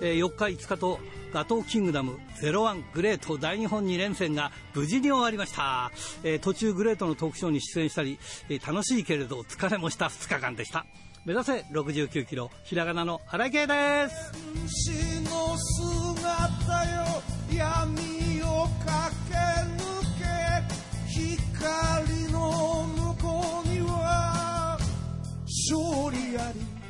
[0.00, 1.00] えー、4日5日と
[1.32, 5.90] ガトーキングダム01グレート大日本2連戦が無事に終わりました、
[6.22, 10.86] えー、途中グレートのトークショーに出演したり、えー、楽しいけれど疲れもした2日間でした。
[11.24, 14.32] 目指せ69キロひらがなの荒井圭です。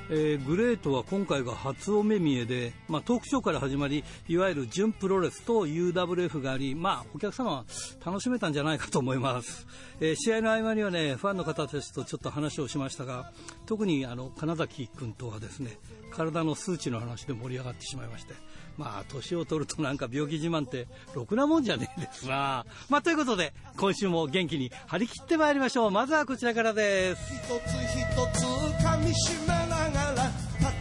[0.09, 7.65] えー、グレートは今回が初お目見えで、まあ、トークショーから始まりいわゆる準プロレスと UWF があり、まあ、お客様は
[8.05, 9.67] 楽しめたんじゃないかと思います、
[10.01, 13.33] えー、試合の合間にはねファンの方たちとちょっと話をしましたが
[13.67, 15.77] 特にあの金崎君とはですね
[16.13, 18.35] 体の数値の話で盛り上がってしまいまして
[18.77, 22.65] まあ年を取るとなんか病気自慢ってろくなもんじゃねえですな。
[22.89, 25.91] まあということで今週も元気に張り切ってまいりましょう。
[25.91, 27.35] まずはこちらからです。
[27.35, 28.07] 一つ一
[28.39, 28.45] つ
[28.85, 29.57] 噛みしめな
[29.91, 30.73] がら戦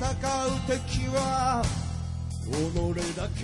[0.47, 1.63] う敵は
[2.45, 2.53] 己
[3.15, 3.43] だけ。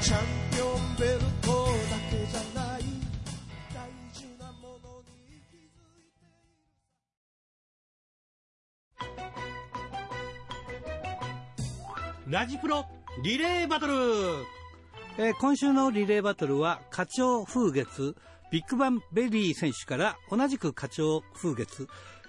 [0.00, 0.20] チャン
[0.54, 1.43] ピオンベルト
[12.26, 12.86] ラジプロ
[13.22, 13.92] リレーバトル、
[15.18, 18.16] えー、今週のリレーバトルは課長風月
[18.50, 21.86] ビッグバンベリー選手から同じく課長風月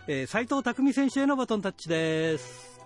[0.07, 2.79] えー、斉藤匠選手へのバトンタッチです。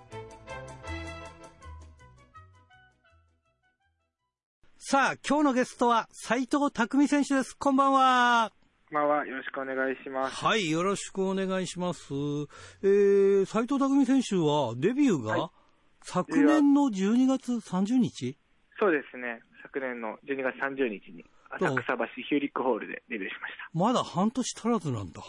[4.78, 7.58] さあ、今日のゲストは斉藤匠選手です。
[7.58, 8.54] こんばんは。
[8.90, 9.26] こんばんは。
[9.26, 10.36] よろしくお願いします。
[10.36, 12.06] はい、よろしくお願いします。
[12.84, 15.52] えー、斉藤匠選手はデビューが、
[16.02, 18.38] 昨年の12月30日？
[18.80, 19.42] そうですね。
[19.62, 23.70] 昨年の12月30日に浅草橋ヒューリックホールでデビューしました。
[23.74, 25.22] まだ半年足らずなんだ。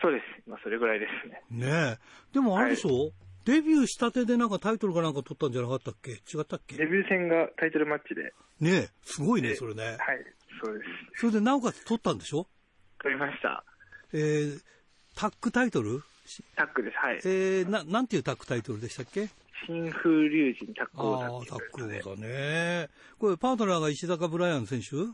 [0.00, 0.48] そうです。
[0.48, 1.42] まあ、それぐらいですね。
[1.50, 1.98] ねえ。
[2.32, 3.12] でもあれでしょ、はい、
[3.44, 6.12] デビューしたてでなんかタイトルかなんか取ったんじゃなかったっけ？
[6.12, 6.76] 違ったっけ？
[6.76, 8.32] デビュー戦がタイトルマッチで。
[8.60, 9.84] ねえ、すごいね、それね。
[9.84, 9.98] はい、
[10.64, 11.20] そうです。
[11.20, 12.46] それでなおかつ取ったんでしょ？
[13.02, 13.64] 取りました。
[14.12, 14.60] えー、
[15.14, 16.02] タッグタイトル？
[16.56, 17.16] タッグです、はい。
[17.16, 19.28] えー、な、なんていうタッグタイトルでしたっけ？
[19.66, 22.88] 新風流神タッグ王ああ、タッグ王だね。
[23.18, 24.86] これ、パートナーが石坂ブライアン選手？
[24.88, 25.06] そう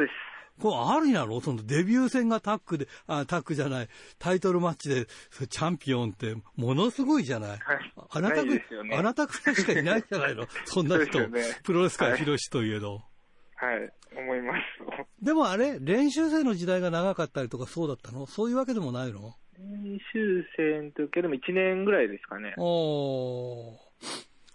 [0.00, 0.12] です。
[0.60, 3.88] これありなのそのデビュー戦がタッグで、あ、タッグじゃない、
[4.20, 5.06] タイトルマッチで
[5.48, 7.50] チャンピオンってものすごいじゃない。
[7.50, 7.60] はい、
[8.10, 10.46] あなたく、ね、あなたくらいしかいないじゃないの？
[10.66, 13.02] そんな人、ね、プロレス界広しといえど。
[13.56, 14.60] はい、はい、思います。
[15.24, 18.26] でもあれ、練習生の時代が長かったりとかそうだったの？
[18.26, 19.34] そういうわけでもないの？
[19.58, 22.54] 練習生の時はでも1年ぐらいですかね。
[22.58, 23.78] お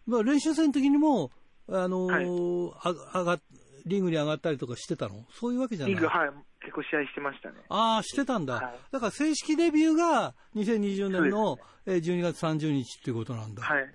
[0.06, 1.32] まあ練習生の時にも、
[1.68, 3.40] あのーはい、あ上が
[3.86, 5.26] リングに上がったりとかしてたの？
[5.32, 5.94] そういうわけじゃない？
[5.94, 6.30] リング、はい。
[6.62, 7.56] 結構試合してましたね。
[7.70, 13.64] ああ、してたんだ、はい、だから正式デビューが2020年の12月30日っていうことなんだ。
[13.64, 13.90] はい。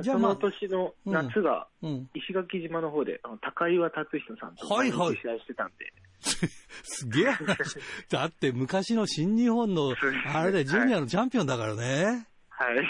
[0.00, 1.66] じゃあ、まあ、その年の夏が、
[2.14, 5.92] 石垣島の方で、あの高岩達人さんと試合してたんで。
[6.20, 7.78] すげえ話。
[8.10, 9.94] だって昔の新日本の、
[10.34, 12.26] あれでジュニアのチャンピオンだからね。
[12.50, 12.86] はい。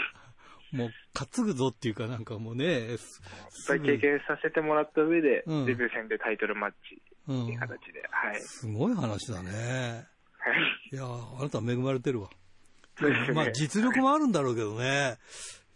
[0.73, 2.99] もう担ぐぞっていうかなんかもうね、いっ
[3.67, 7.01] ぱい経験させてもらった上で、デビュー戦でタイトルマッチ
[7.33, 8.41] っていう形で、はい。
[8.41, 10.07] すごい話だね。
[10.39, 10.89] はい。
[10.93, 12.29] いやあなたは恵まれてるわ。
[13.01, 15.17] ね、まあ実力もあるんだろうけどね。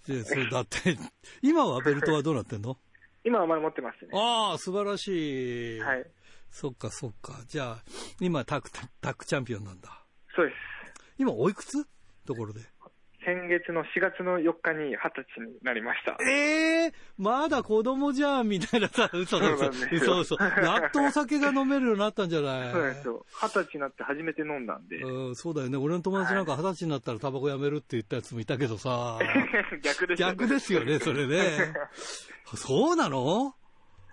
[0.04, 0.96] それだって、
[1.42, 2.76] 今はベルトはどうなってんの？
[3.24, 4.10] 今はまだ持ってますね。
[4.14, 5.80] ああ、素晴らしい。
[5.80, 6.06] はい。
[6.50, 7.40] そっかそっか。
[7.46, 7.82] じゃあ、
[8.20, 8.70] 今タック、
[9.00, 10.04] タックチャンピオンなんだ。
[10.34, 10.56] そうです。
[11.18, 11.86] 今おいくつ？
[12.26, 12.60] ところで。
[13.24, 16.16] 先月の4月の4日に20歳になりました。
[16.28, 19.70] ええー、まだ子供じゃんみたいなさ、 嘘だ嘘。
[19.92, 20.36] 嘘嘘。
[20.36, 22.72] やっとお酒が飲めるようになったんじゃない？
[22.72, 23.26] そうですよ。
[23.40, 24.96] 20歳になって初めて飲んだんで。
[24.96, 25.76] うん、そうだよね。
[25.78, 29.18] 俺の友達なんか20歳になったらタバコやめるって言ったやつもいたけどさ。
[29.82, 30.36] 逆ですよね。
[30.36, 31.74] 逆ですよね、それね。
[32.54, 33.54] そうなの？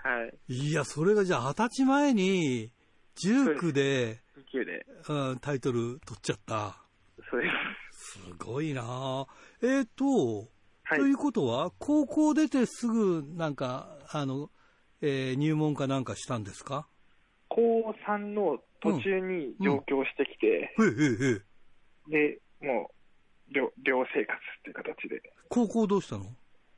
[0.02, 0.54] はい。
[0.54, 2.72] いや、それがじゃあ20歳前に、
[3.26, 4.22] 19で、
[4.54, 6.79] 19で、うん、タイトル取っちゃった。
[8.46, 9.28] ごいな
[9.62, 10.48] えっ、ー、と、
[10.84, 14.50] はい、ということは、高校出てすぐ、なんか、あの、
[15.02, 16.88] えー、入門かなんかしたんですか？
[17.48, 20.92] 高3の途中に上京してきて、うんう
[22.08, 22.90] ん、で、も
[23.50, 25.22] う寮、寮生活っていう形で。
[25.50, 26.26] 高校どうしたの？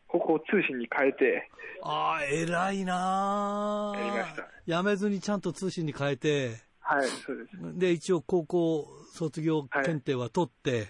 [0.08, 1.50] 高校通信に変えて。
[1.84, 4.48] ああ、偉いなやりました。
[4.66, 6.58] やめずにちゃんと通信に変えて。
[6.80, 7.80] はい、そうです。
[7.80, 10.88] で、一応高校卒業検定は取って、はい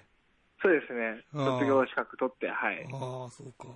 [0.62, 1.24] そうですね。
[1.34, 2.86] 卒業資格取って、はい。
[2.94, 3.68] ああ、そうか。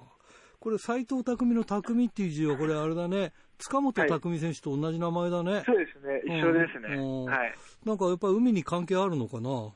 [0.59, 5.63] これ、斎藤匠の匠っていう字は、これあれだね、塚本匠選手と同じ名前だね。
[5.65, 6.97] そうですね、一緒ですね。
[7.25, 7.53] はい。
[7.85, 9.73] なんかやっぱり海に関係あるのかな？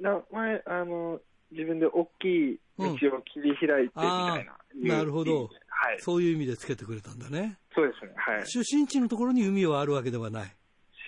[0.00, 1.20] 名前、あの、
[1.50, 5.44] 自分で大きい道を切り開いてみたいな、うん、なるほど。
[5.68, 6.00] はい。
[6.00, 7.58] そういう意味でつけてくれたんだね。
[7.74, 8.12] そうですね。
[8.16, 8.46] はい。
[8.46, 10.54] 出身地のところに海はあるわけではない。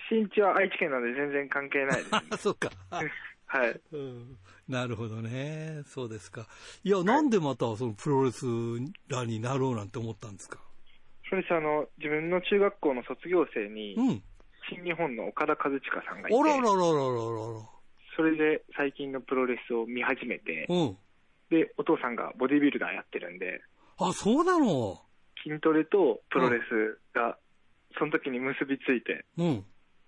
[0.09, 2.21] 出身地は愛知県なので全然関係ないです、 ね。
[2.37, 2.69] そっか。
[3.53, 4.37] はい、うん。
[4.69, 5.81] なるほどね。
[5.85, 6.47] そうですか。
[6.85, 8.45] いや、なんでまたそのプロレス
[9.09, 10.59] ラーになろうなんて思ったんですか？
[11.29, 14.23] それあの、自分の中学校の卒業生に、うん、
[14.73, 17.69] 新日本の岡田和親さんがいて、あららららららら。
[18.15, 20.97] それで最近のプロレスを見始めて、うん、
[21.49, 23.61] で、お父さんがボディビルダーやってるんで、
[23.97, 25.01] あ、そうなの？
[25.43, 27.37] 筋トレとプロレスが、
[27.97, 29.25] その時に結びついて、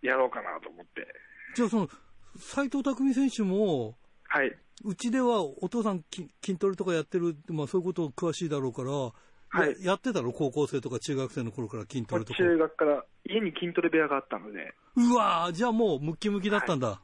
[0.01, 1.07] やろうかなと思って。
[1.55, 1.89] じゃあその、
[2.37, 3.97] 斎藤匠選手も、
[4.27, 4.55] はい。
[4.85, 10.31] うちではお父さん筋トレとかやってる、まあそういうこと詳しいだろうから、はい、やってたの？
[10.33, 12.37] 高校生とか中学生の頃から筋トレとか。
[12.37, 14.73] 中学から家に筋トレ部屋があったので。
[14.95, 16.87] うわじゃあもうムッキムキだったんだ。
[16.87, 16.97] はい、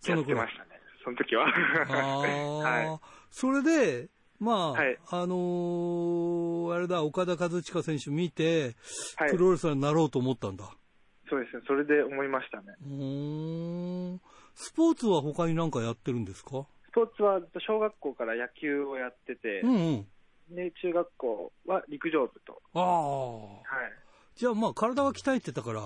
[0.00, 0.38] その頃。
[0.38, 0.80] やってましたね。
[1.04, 1.46] その時は。
[1.88, 2.18] ああ、
[2.90, 3.00] はい。
[3.30, 4.08] それで、
[4.40, 8.74] まあ、はい、あのー、あれだ、岡田和親選手見て、
[9.16, 10.68] はい、プロレスラーになろうと思ったんだ。
[11.30, 12.74] そうですね、それで思いましたね。
[12.84, 12.88] う
[14.16, 14.20] ん。
[14.54, 16.66] スポーツは他に何かやってるんですか？
[16.90, 20.06] スポーツは小学校から野球をやってて、うんうん、
[20.54, 22.60] で中学校は陸上部と。
[22.74, 22.82] ああ。
[22.82, 23.62] はい。
[24.34, 25.80] じゃあまあ体は鍛えてたから。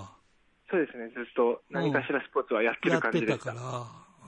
[0.69, 3.33] そうですね、ずっと何かしらスポーツはやってる感じでした。
[3.33, 3.61] やってたから。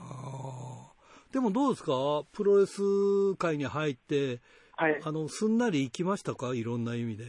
[0.01, 0.93] あ
[1.33, 2.23] でもどうですか？
[2.31, 4.39] プロレス界に入って、
[4.77, 4.99] はい。
[5.03, 6.55] あの、すんなり行きましたか？
[6.55, 7.25] いろんな意味で。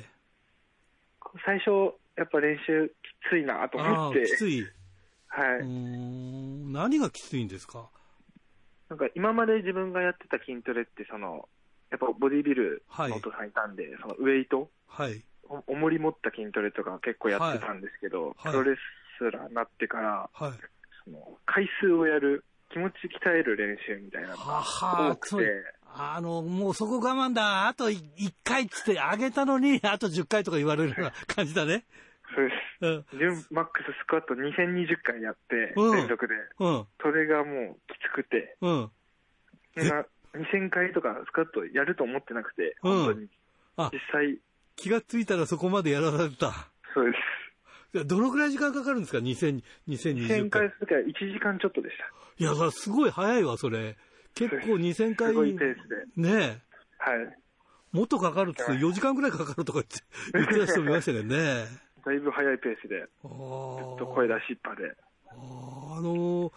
[1.44, 2.92] 最初、やっぱ練習き
[3.28, 4.22] ついなと思って。
[4.26, 4.64] きつい。
[5.30, 5.66] はい。
[5.66, 7.88] 何がきついんですか？
[8.88, 11.48] なんか今まで自分がやってた筋トレって、その、
[11.90, 18.76] やっぱボディビルのお父さんいたんで、はい、そのウェイト、はい、お重り持った筋トレとか結構やってたんですけど、はい、プロレ
[19.18, 20.52] スラーになってから、はい、
[21.04, 22.94] その回数をやる、気持ち
[23.24, 24.64] 鍛える練習みたいなのが
[25.12, 25.36] 多くて、
[25.92, 28.00] あの、もうそこ我慢だ、あと1
[28.44, 31.84] 回っつって上げたのに、あと10回とか言われるような感じだね。
[32.34, 33.16] そうです。
[33.16, 36.86] うん、マックススクワット2020回やって、うん、連続で、うん。
[37.00, 38.90] それがもうきつくて、うん。
[39.76, 43.28] 2000回とかスクワットやると思ってなくて、本当に。
[43.76, 44.38] あ、実際。
[44.76, 46.52] 気がついたらそこまでやられた。
[46.94, 47.16] そうで
[47.92, 48.04] す。
[48.06, 50.40] どのくらい時間かかるんですか ?2000、2020回。
[50.40, 52.04] 2000回するから1時間ちょっとでした。
[52.38, 53.96] いや、すごい早いわ、それ。
[54.34, 55.28] 結構2000回。
[55.28, 56.28] すごいペースで。
[56.28, 56.70] ねえ。
[56.98, 57.36] はい。
[57.92, 59.98] もっとかかるって4時間くらいかかるとか言って
[60.32, 61.66] 言ってた人もいましたけどね。
[62.04, 63.08] だいぶ速いペースで、ずっ
[63.98, 64.94] と声出しっぱで。
[65.28, 66.52] あ、あの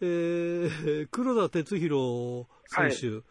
[0.00, 3.22] えー、 黒田哲弘選手、はい。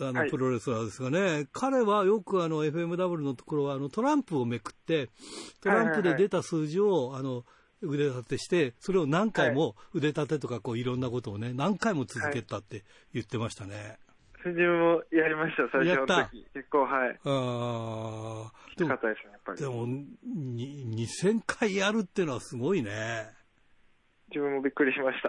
[0.00, 5.10] あの、プロレスラーですがね、彼はよくあの、FMW のところは、あの、トランプをめくって、
[5.60, 7.44] トランプで出た数字を、あの、
[7.82, 13.98] 腕立てして、それを何回も腕立てとかこういろんなことをね、何回も続けたって言ってましたね。
[14.44, 16.46] 自分もやりました、最初の時。
[16.54, 17.20] 結構、はい。
[17.24, 18.52] ああ。
[18.70, 19.60] きつかったですね、やっぱり。
[19.60, 23.28] でも、に2000回やるっていうのはすごいね。
[24.28, 25.28] 自分もびっくりしました。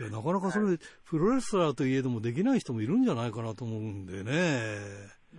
[0.00, 4.78] いやなかなかそれ、はい、プロレスラーといえどもできない人もいるんじゃないかなと思うんでね。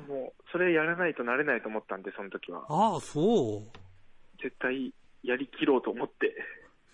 [0.07, 2.65] もう、それやらないとなれないと思ったんで、その時は。
[2.69, 4.41] ああ、そう。
[4.41, 6.35] 絶対やりきろうと思って。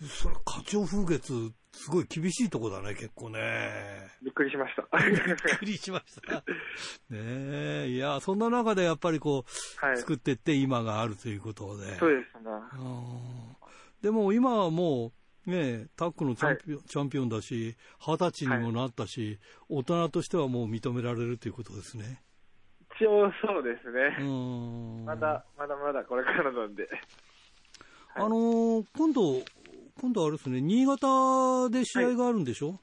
[0.08, 4.10] それ、花鳥風月、すごい厳しいとこだね、結構ね。
[4.22, 4.84] びっくりしました。
[4.98, 6.44] びっくりしました。
[7.10, 7.18] ね
[7.86, 11.96] え、いや、そんな中でやっぱりこう、はい、作っていって今があるということで。
[11.98, 12.52] そうですね。
[14.02, 22.22] でも今はもう、ねタッグのチャンピオンはい、チャンピオンだし、二十歳にもなったし、はい、大人としてはもう認められるということですね。
[23.00, 24.24] 一応そうですね。
[25.06, 26.88] まだ、まだまだこれからなんで。
[28.14, 29.42] あのー、今度、
[30.02, 32.78] 今度あれですね、新潟で試合があるんでしょ、はい、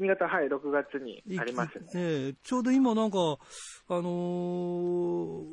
[0.00, 1.86] 新潟、はい、6月にありますね。
[1.94, 3.18] えー、ちょうど今なんか、
[3.88, 5.44] あのー、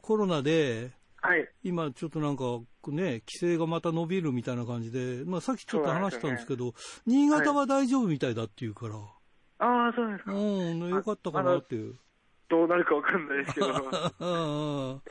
[0.00, 2.42] コロナで、はい、今ちょっとなんか
[2.88, 6.72] ね、規制がまた伸びるみたいな感じで、まあさっきちょっと話したんですけど、ね、
[7.06, 8.96] 新潟は大丈夫みたいだっていうから。
[8.96, 9.04] はい、
[9.60, 10.32] ああ、そうですか。
[10.32, 11.94] うん、よかったかなっていう。
[12.52, 13.72] どうなるかわかんないですけど、や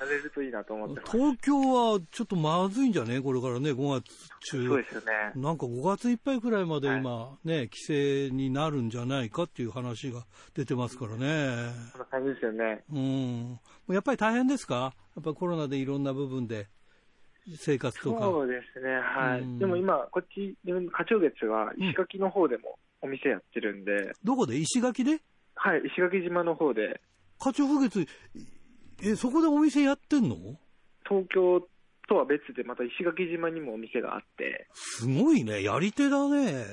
[0.05, 1.60] れるといいなと思って東京
[1.93, 3.19] はちょっとまずいんじゃね？
[3.19, 4.67] これからね、5月中。
[4.67, 5.07] そうですよね。
[5.36, 11.71] なんか5月いっぱいくらいまで今、はい、ね、規制になるんじゃないかっていう話が出てますからね。
[11.93, 12.83] そんな感じですよね。
[12.93, 13.60] うん。
[13.95, 14.93] やっぱり大変ですか？
[15.15, 16.67] やっぱコロナでいろんな部分で。
[17.57, 18.21] 生活とか。
[18.21, 19.57] そうですね、はい。
[19.57, 20.55] でも今、こっち、
[20.91, 23.91] 花鳥月は石垣の方でもお店やってるんで。
[23.91, 24.57] うん、どこで？
[24.57, 25.19] 石垣で？
[25.55, 27.01] はい、石垣島の方で。
[27.41, 28.07] 花鳥風月、
[29.03, 30.36] え、そこでお店やってんの？
[31.10, 31.67] 東京
[32.07, 34.67] とは別で、また石垣島にもお店があって。
[34.74, 36.65] すごいね、やり手だね。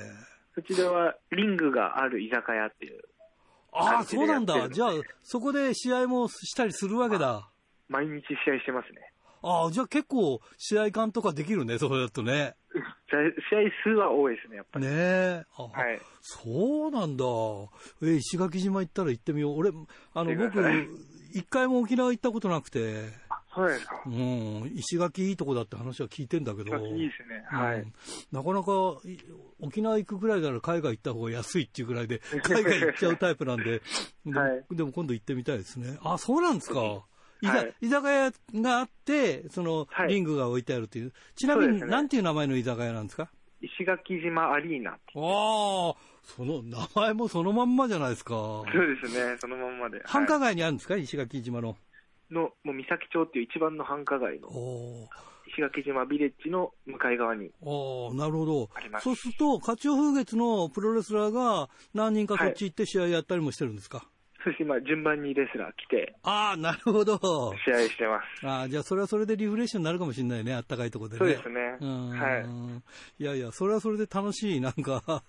[0.53, 3.01] そちらはリングがある居酒屋っていう。
[3.71, 4.69] ああ、そうなんだ。
[4.69, 4.91] じゃあ、
[5.23, 7.49] そこで試合もしたりするわけだ。
[7.87, 9.11] 毎日試合してますね。
[9.41, 12.55] ああ、じゃあ結構試合感とかできるね、そうだとね。
[13.49, 14.85] 試合数は多いですね、やっぱり。
[14.85, 15.45] ねえ。
[15.55, 15.99] はい。
[16.21, 17.25] そうなんだ。
[18.03, 19.57] え、石垣島行ったら行ってみよう。
[19.57, 19.71] 俺、
[20.13, 20.61] あの、僕、
[21.33, 23.29] 一回も沖縄行ったことなくて。
[23.53, 24.01] そうですか。
[24.05, 24.71] うん。
[24.75, 26.77] 石垣いいとこだって話は聞いてんだけど。
[26.77, 27.43] いいですね。
[27.47, 27.85] はい、
[28.31, 28.71] なかなか、
[29.59, 33.81] 沖縄行くぐらいなら海外行った方が安いっていうぐらいで、 海外行っちゃうタイプなんで、
[34.25, 35.97] はい、でも今度行ってみたいですね。
[36.03, 37.03] あ、そうなんですか。
[37.41, 38.31] 居酒屋
[38.61, 41.13] があって、その、リングが置いてあるという。
[41.35, 43.29] ちなみに、なんていう名前の居酒屋なんですか？
[43.61, 44.91] 石垣島アリーナ。
[44.91, 48.33] ああ、その名前もそのまんまじゃないですか。
[48.35, 50.01] そうですね、そのまんまで。
[50.05, 51.75] 繁華街にあるんですか、石垣島の。
[52.31, 54.47] の、もう三崎町っていう一番の繁華街の。
[55.47, 57.47] 石垣島ビレッジの向かい側に。
[57.61, 58.69] ああ、なるほど。
[58.99, 64.07] そうすると、花鳥風月のプロレスラーが何人かそっち行って試合やったりもしてるんですか、はい
[64.43, 66.15] そして今、順番にレスラー来て。
[66.23, 67.53] ああ、なるほど。
[67.65, 68.47] 試合してます。
[68.47, 71.19] ああ、じゃあそれはそれでリフレッシュになるかもしれないね、あったかいところでね。
[71.19, 71.77] そうですね。
[71.81, 72.09] うん。
[72.09, 73.23] はい。
[73.23, 75.23] いやいや、それはそれで楽しい、なんか、こ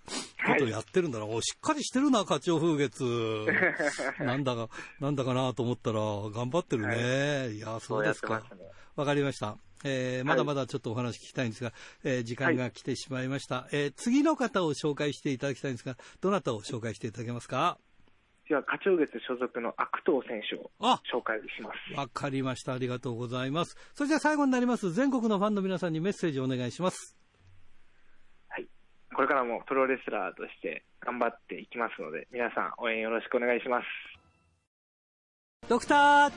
[0.58, 1.26] とやってるんだな。
[1.26, 3.02] はい、おしっかりしてるな、花鳥風月。
[4.20, 4.68] なんだか、
[5.00, 6.88] なんだかなと思ったら、頑張ってるね。
[6.88, 8.34] はい、いや、そうですか。
[8.34, 9.56] わ、ね、かりました。
[9.84, 11.72] えー、まだまだちょっとお話聞きたいんですが、
[12.04, 17.78] えー、時間が来てしまいました、はい、えー、次の方を紹介していただきたいんですが、どなたを紹介していただけますか？
[18.50, 20.72] では、花鳥月所属の悪党選手を
[21.06, 21.96] 紹介します。
[21.96, 22.72] わかりました。
[22.74, 23.76] ありがとうございます。
[23.94, 24.92] それじゃあ最後になります。
[24.92, 27.16] 全国のファンの皆さんにメッセージをお願いします。
[28.48, 28.66] はい。
[29.14, 33.86] これからもプロレスラーとして頑張っていきますので、皆さん応援よろしくお願いします。
[35.68, 36.32] ドクター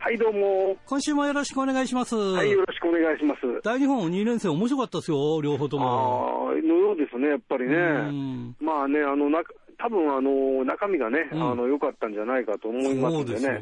[0.00, 0.76] はいどうも。
[0.84, 2.14] 今週もよろしくお願いします。
[2.14, 3.40] はい、よろしくお願いします。
[3.64, 6.50] 大日本2年生面白かったですよ、両方とも。
[6.50, 8.54] ああ、のようですね、やっぱりね。
[8.60, 9.42] まあね、あの、な
[9.78, 13.60] 多分あの中身がね、うん、あの良かったんじゃないかと思いますのでね、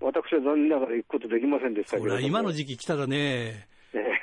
[0.00, 3.68] 私は残念ながら行くことできませんでしたけど今の時期来たらね、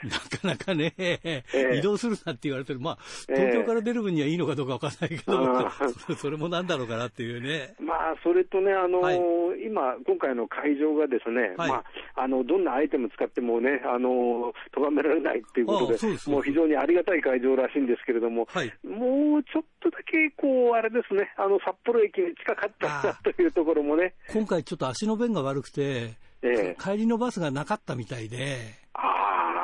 [0.04, 7.74] なかなかね、えー、移動するなって言われてる、まあ、東京から出る分にはいいのかどうかわからないけど、えー、 それもなんだろうかなっていうね。
[7.80, 11.84] まあ、それとね、あのーはい、今、今回の会場がですね、はい、まあ、
[12.16, 24.14] あの、どんなアイテム使ってもね、あのー、咎められないっていうことで、もう非常にありがたい会場らしいんですけれども、はい、もうちょっとだけ、こう、あれですね、あの、札幌駅に近かったなというところもね。
[24.32, 28.58] 今回ちょっと足の便が悪くて、えー、帰りのバスがなかったみたいで、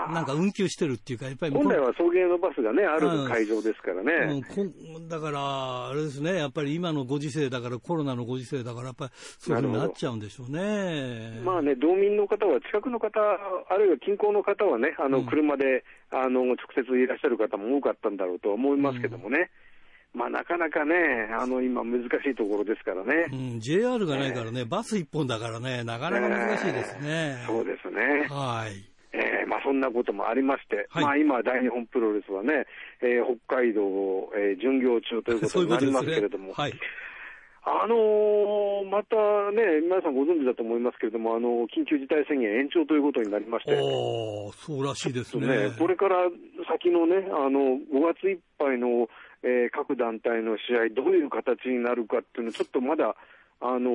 [0.07, 4.41] なんか運休してるっていうか、やっぱり本来は送迎のバスがね、ある会場ですからね。
[4.95, 11.41] うん、だから、あれですね、やっぱり今のご時世だから、コロナのご時世だから、やっぱりそういうふうになっちゃうんでしょうね。
[11.43, 19.49] まあね、道民の方は、近くの方、あるいは近郊の方はね、あの、車で、あの、直接いらっしゃる方も多かったんだろうと思いますけどもね。
[20.13, 20.95] まあ、なかなかね、
[21.39, 27.43] あの今、難しいところですからね、うん、JR がないからね、バス1本だからね、なかなか難しいですね。
[27.45, 28.27] そうですね。
[28.27, 28.88] はい
[29.19, 32.65] えーまあ、そんなこともありまして、はい、まあ、今、大日本プロレスはね、
[33.01, 39.15] えー、北海道を、えー、巡業中ということになりますけれども、あのー、また
[39.51, 46.15] ね、皆さんご存知だと思いますけれども、あの緊急事態宣言延長ということになりまして、そうらしいですね、ね、これから
[46.71, 49.09] 先のね、あの5月いっぱいの、
[49.43, 53.15] えー、各団体の試合、どういう形になるかっていうの、ちょっとまだ
[53.61, 53.91] あの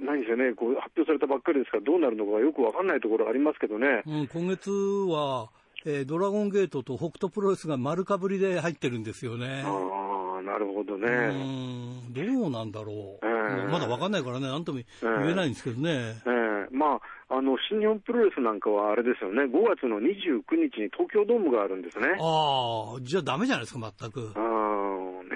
[0.00, 4.02] 何せね、こう発表されたばっかりですから、どうなるのかよくわかんないところありますけどね。
[4.06, 5.50] うん、今月は、
[5.84, 9.62] えー、ドラゴンゲートと北斗プロレスが丸かぶりで入ってるんですよね。
[9.64, 11.06] ああ、なるほどね。
[11.06, 13.26] うん、どうなんだろう。
[13.26, 15.90] えー、まだわかんないからね、なんとも言えないんですけどね。
[15.90, 16.98] えー、えー、ま
[17.28, 22.06] あ、あの、新日本プロレスなんかはあれですよね、5月の29日に東京ドームがあるんですね。
[22.20, 24.32] ああ、じゃあダメじゃないですか、全く。
[24.36, 24.75] ああ、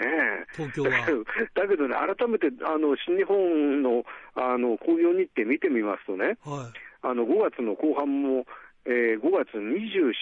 [0.00, 0.90] ね東京は。
[1.54, 4.04] だけどね、改めてあの新日本の
[4.34, 8.46] あの興行日程見てみますとね、はい、あの5月の後半も、
[8.86, 10.12] えー、5月24、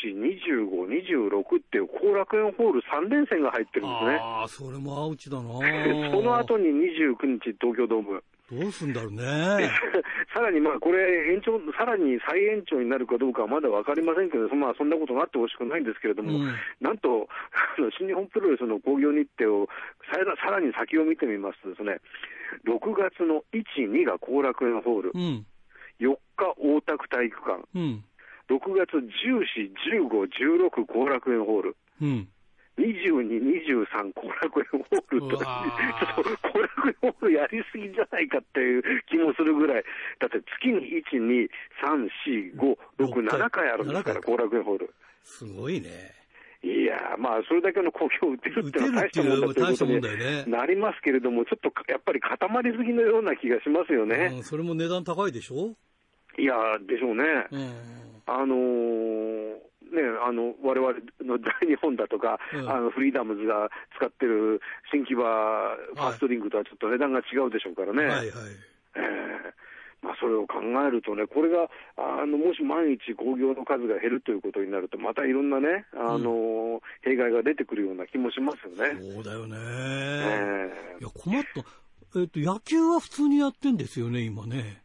[0.43, 0.89] 25、
[1.31, 4.19] 26っていう後楽園ホール3連戦が入ってるんですね。
[4.21, 5.43] ああ、それもアウチだな
[6.11, 8.23] その後に29日東京ドーム。
[8.51, 9.71] どうすんだろうね。
[10.33, 17.29] さらにまあこれ延長、さらに再延長になるかどうかはまだ分かりませんけど、まあそんなことなってほしくないんですけれども、うん、なんと、
[17.99, 19.69] 新日本プロレスの興行日程を
[20.11, 22.01] さらさらに先を見てみますとですね、
[22.65, 25.47] 6月の1、2が後楽園ホール、うん、
[26.01, 28.05] 4日大田区体育館、うん、
[28.49, 29.73] 6月14、
[30.09, 32.38] 15、16後楽園ホール、うん、27、
[32.79, 33.27] 22、
[33.93, 35.45] 23、後楽園ホールと、ちょっと
[36.49, 39.85] 後楽園ホールやりすぎじゃないかっていう気もするぐらい、
[40.21, 41.49] だって月に1、2、
[41.83, 42.09] 3、
[42.57, 44.95] 4、5、6、7回あるんですから、後楽園ホール。
[45.25, 46.15] すごいね。
[46.61, 49.11] いやまあ、それだけの興行を打てるっていうのは大
[49.77, 54.33] したもんだということになりますけれども、ちょっとやっぱり固まりすぎのような気がしますよね。
[54.35, 55.77] うん、それも値段高いでしょ？
[56.37, 57.25] いやでしょうね。
[57.53, 60.93] うん、あのーね、あの我々
[61.23, 64.61] の大日本だとか、うん、あのフリーダムズが使ってる
[64.93, 65.25] 新木場
[65.95, 68.05] ファーストリングとはちょっと値段が違うでしょうからね。
[68.05, 68.29] はいはい、
[68.97, 69.69] えー
[70.03, 78.97] まあ、それを考えるとね、これがあのもし万一工業の数が減るということになると、またいろんなね、あの、うん、弊害が出てくるような気もしますよね。
[79.15, 79.57] そうだよね。
[79.59, 81.61] えー、いや、困った。
[82.21, 84.83] えっ、ー、と、野球は普通にやってんですよね、今ね。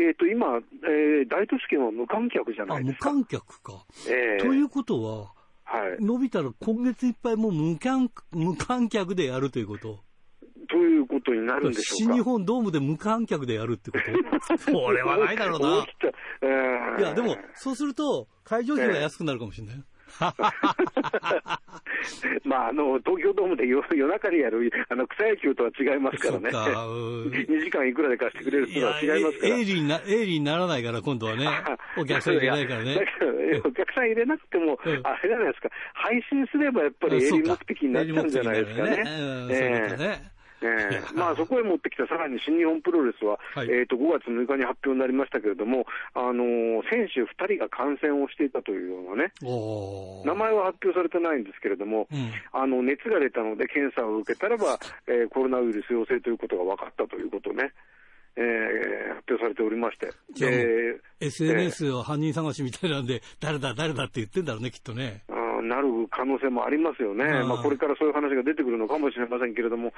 [0.00, 3.12] えっ、ー、と、今、えー、大都市圏は無観客じゃないですか。
[3.12, 3.84] 無観客か。
[4.08, 5.32] えー、ということは、
[5.64, 10.00] はい、伸びたら今月いっぱいもう無観無観客でやるということ？
[10.68, 11.96] ということになるんでし。
[11.96, 13.98] 新日本ドームで無観客でやるってこ
[14.48, 14.56] と？
[14.58, 15.86] それはないだろうな。
[16.42, 19.76] えー、いや、でも、そうすると、会場費が安くなるかもしれない。
[19.76, 19.91] えー
[22.44, 26.50] まあ、あの、東京ドームで夜中にやる、あの、草野球とは違いますからね。
[26.50, 27.30] 2
[27.64, 29.56] 時間いくらで貸してくれるとは違いますから。
[29.56, 31.46] 営利にな、営利にならないから、今度はね。
[31.96, 33.06] お客さん入れないからね。
[33.64, 38.86] お客さん入れなくても、あれじゃないですか、配信すればやっぱり営利目的になっちゃうんじゃないですか
[39.96, 40.32] ね。
[40.62, 49.32] えええー、 まあそこへ持ってきたさらに新日本プロレスは、はい、えっ、と、5月6日に発表になりましたけれども、あのー、選手2人が感染をしていたというようなね、
[50.24, 57.72] 名前は発表されてないんですけれども、うん、あの、熱が出たので検査を受けたらば、えー、コロナウイルス陽性ということが分かったということね。
[58.34, 60.10] えー、発表されておりまして。
[60.40, 65.22] えー、SNS を犯人探しみたいなんで、誰だ、誰だって言ってんだろうね、きっとね。
[65.62, 69.92] なる可能性もありますよね、まあ、これからそういう話が出てくるのかもしれませんけれども、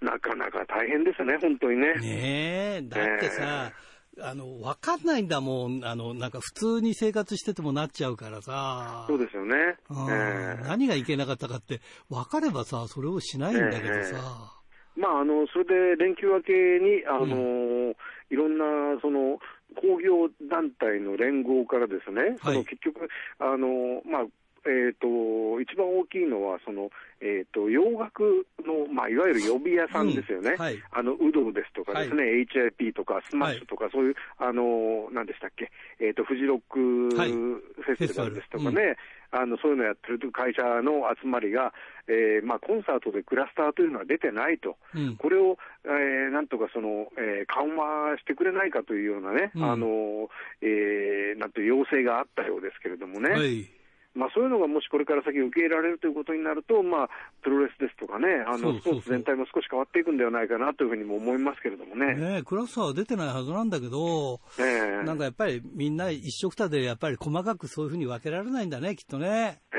[0.00, 1.94] なかなか大変ですね、本当にね。
[1.94, 3.72] ねだってさ、
[4.16, 4.20] え。
[4.20, 5.84] ー、あの分かんないんだもん。
[5.84, 9.56] あの、なんか普通に生活しててもなっちゃうからさ、そうですよね、
[9.90, 9.92] え。
[9.92, 14.16] ー、何がいけなかったかって、分かればさ、それをしないんだけどさ。
[14.52, 14.52] え。
[14.52, 14.56] ー
[14.96, 17.96] まあ、あのそれで連休明けに、あの、うん、
[18.30, 18.64] いろんな
[19.00, 19.38] その
[19.76, 24.26] 興行団体の連合からですね、はい、その結局、あのまあ、
[24.66, 38.96] えーと、一番大きいのはその、えーと、洋楽の、まあ、いわゆる呼び屋さんですよね、うんはい、あのウドーですとかですね、はい、HIP とかスマッシュとか、そういう、あの何でしたっけ、えーと、フジロックフェスティバルですとかね、
[39.32, 41.72] うん、あのそういうのやってる会社の集まりが、
[42.08, 50.28] えーまあ、コンサートでクラスターというのは出てないと、うん、これを、えー、なんとかその、えー、緩和してくれないかというようなね、あの
[50.60, 53.76] えー、なんと要請があったようですけれどもね。
[54.16, 57.08] はいまあ、そういうのがもしこれから先受け入れられるということになると、まあ、
[57.42, 62.14] プロレスですとかね、あのスポーツ全体も少し変わっていくんではないかなというふうにも思いますけれどもね。
[62.14, 69.60] ねクラスは出てないはずなんだけど、えー、なんかやっぱりみんな一緒くたでやっぱり細かくそういうふうに分けられないんだね、きっとね。
[69.72, 69.76] え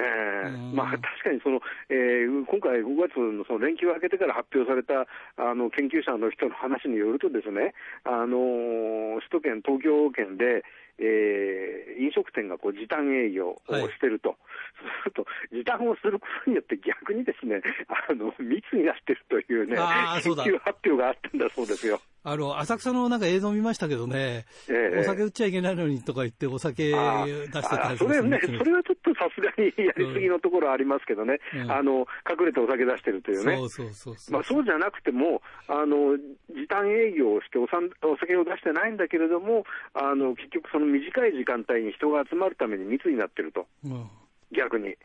[0.50, 5.08] ー、まあ、確かにその、えー、今回5月のその連休を明けてから発表された
[5.41, 7.73] あの研究者の人の話によるとですね、
[8.06, 10.63] あの首都圏、東京圏で、
[11.00, 13.58] えー、飲食店がこう時短営業を
[13.89, 14.38] してると、はい、
[14.78, 19.76] そうすると、時短をすることによって逆にですね、あの、密になってるというね、
[20.21, 22.00] 研究発表があったんだそうですよ。
[22.23, 33.58] あの、浅草のなんか映像見ましたけどね、えー、お酒売っちゃいけないのにとか言って、お酒出してたりそれね、それはと さすがにやりすぎのところありますけどね、うん、あの、隠れてお酒出してるというね。
[33.70, 36.17] そうじゃなくても、あの、
[36.50, 43.67] 時短営業をしておさんお酒を出してないんだけれども、あの、結局その短い時間帯に人が集まるために密になってると。
[43.84, 44.10] うん、
[44.52, 44.96] 逆に。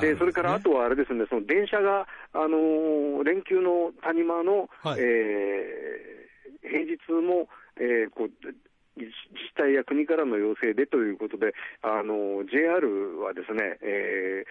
[0.00, 8.30] で、それからあとはあれですね、その電車が、あのー、連休の谷間の、はい、えー、平日も、えー、こう、
[8.96, 14.44] 自治体や国からの要請でということで、あの JR はですね、え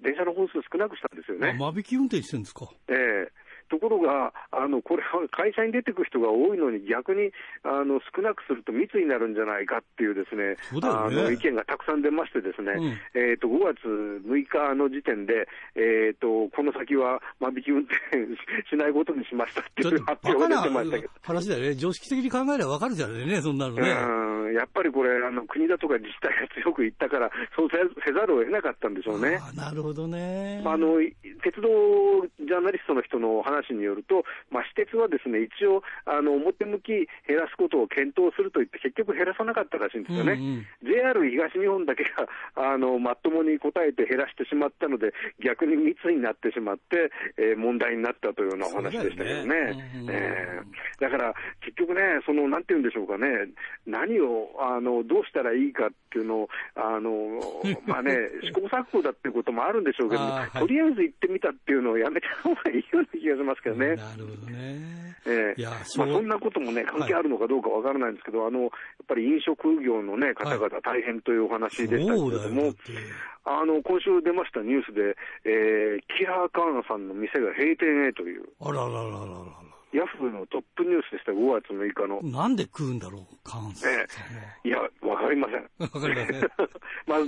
[0.00, 1.54] ー、電車の本数少なくしたんですよね。
[1.58, 2.66] 間引き運転してるんですか？
[2.88, 7.30] ええーところが、あのこれは会社に出てくる人が多いのに、逆に
[7.62, 13.86] あの少なくすると密になるんじゃないかっていうですね、ねあの意見がたくさん出ましてですね、うん、えっ、ー、と5月
[14.26, 17.96] 6日の時点で、えっ、ー、とこの先は間引き運転
[18.70, 21.12] しないことにしましたっていう発表が出てましたけど。
[21.22, 23.90] 話だよね、常識的に考えればわかるじゃないね、そんなのね。
[23.90, 24.26] うん
[24.56, 29.40] やっぱりこれあの、国だとか自治体が強く言ったから、そうせざるを得なかったんでしょうね。
[29.54, 30.62] なるほどね。
[30.64, 30.98] あの
[31.42, 31.68] 鉄道
[32.40, 36.88] ジャーナリストの人の話によると、まあ、私鉄はですね一応あの、表向き
[37.26, 45.12] 減らすことを検討すると言って、結局減らさなかったらしいんですよね、うんうん、JR 東日本だけがあのまともに答えて減らしてしまったので、
[45.44, 49.76] 逆に密になってしまって、えー、問題になったというようなお話でしたけどね。
[50.06, 53.26] だえー、だから結局ね、そのなんて言うんでしょうかね、
[53.86, 57.40] 何をあのどうしたらいいかっていうのを、あの
[57.86, 63.96] まあね、試行錯誤だっていうこともあるんでしょうけど、はい、とりあえず行ってみたっていうのをやめた方がいいような気がしますけどね。
[63.96, 65.06] なるほどね。
[65.26, 65.64] えー、
[65.98, 68.70] まあ、そんなこともね、関係あるのかどうかわからないんですけど、はい、あの、やっ
[69.08, 72.16] ぱり飲食業のね、方々大変というお話でしたけれど
[72.50, 72.74] も、はい、
[73.44, 78.44] あの、今週出ましたニュースで、えー、キラーカーナさんの店が閉店へという。
[78.60, 79.75] あららららら。
[79.96, 82.20] ヤフーのトップニュースでした、5月6日の。
[82.22, 84.06] なんで食うんだろう、関西、え
[84.64, 85.64] え、いや、わかりません。
[85.80, 86.40] わかりません。
[87.08, 87.18] まあ、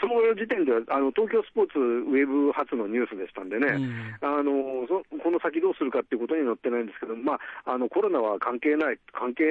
[0.00, 9.44] その時点ではあの、東京スポーツウェブ発のニュースでしたんでね、うん、あのそこの先どうするかっていうことに載ってないんですけど、まあ、あのコロナは関係ない、関係、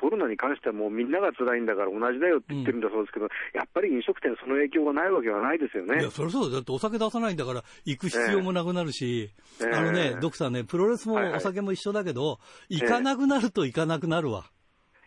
[0.00, 6.00] コロナに関してはもうみんなが辛いんだから同じだよって言ってるんだそうですけど、うん、やっぱり飲食店、その影響がないわけはないですよね。
[6.00, 14.44] いや、それそうだってお酒出さないんだから、行く必要もなくなるし、えー、あのね、ドクターね、プロレスもお酒も一緒だけど、はいはい、行かかなくなると行かなくなるわ。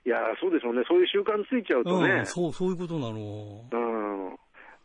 [0.05, 0.83] いや、そうでしょうね。
[0.87, 2.09] そういう習慣ついちゃうとね。
[2.09, 3.69] うん、そう、そういうことなの。
[3.71, 4.29] うん。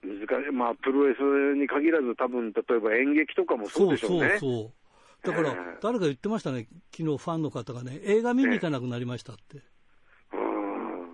[0.02, 0.52] 難しい。
[0.52, 1.18] まあ、プロレス
[1.58, 4.36] に限らず、多分、例えば演劇とかもそうでしょうね。
[4.38, 4.72] そうそう
[5.22, 6.68] だから、誰か言ってましたね。
[6.96, 9.58] 昨日ファンの方がね、映画見に行かなくなりましたって。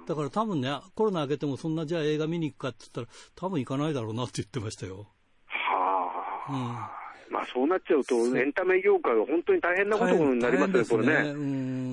[0.06, 5.08] だから多分ね、コロナ明けてもそんなじゃあ映画見に行くかって言ったら、多分行かないだろうなって言ってましたよ。
[5.46, 6.52] はあ。
[6.52, 7.03] うん。
[7.30, 11.84] まあ、そうなっちゃうと、エンタメ業界は本当に大変なことになりますよ、これね。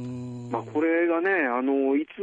[0.51, 2.19] まあ、これがね、あのいつ、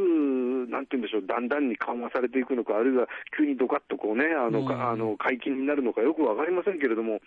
[0.69, 7.19] なんていうんでしょう、だんだんに緩和されていくのか、あるいは急にどかっとこうね、あの、あの解禁になるのかよくわかりませんけれども、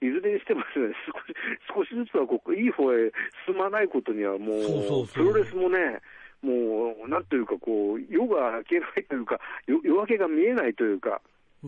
[0.00, 0.94] いずれにしてもですね、
[1.74, 3.10] 少し少しずつはこういい方へ
[3.46, 6.00] 進まないことには、もう、プロレスもね、
[6.40, 11.20] もう、なんというか、こう、夜が明けないというか、夜明けが見えないというか。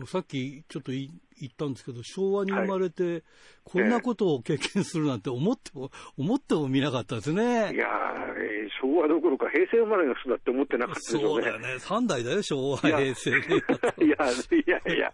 [0.05, 1.09] さっきちょっと言
[1.45, 3.23] ったんですけど、昭和に生まれて、
[3.63, 7.73] こんなことを経験するなんて思っても、思ってもみなかったですね。
[7.73, 11.27] いやー、昭和どころか平成生まれの人だって思ってなかったでしょうね。
[11.27, 11.67] そうだよね。
[11.77, 13.29] 3代だよ、昭和、平成。
[13.29, 15.13] いや、いやいや。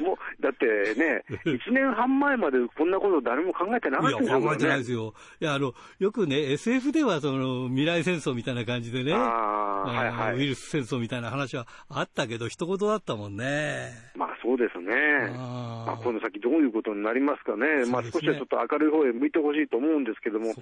[0.00, 0.66] もう、だって
[0.98, 4.40] ね、 1年半前までこんなこと誰も考えてなかったですよ、ね。
[4.40, 5.14] いや、考えてないですよ。
[5.40, 9.18] いや、あの、よくね、SF ではその、未来戦争みたいな感じでね、は
[10.04, 13.90] いはい、ウイルス戦争みたいな話はあったけど、一言だったもんね。
[14.14, 14.94] まあそうですね。
[15.36, 17.84] あまあ、この先どういうことになりますかね。
[17.84, 20.54] ねまあ少しはちょっと明るい方へ向いてほしいと思うんですけども、ね、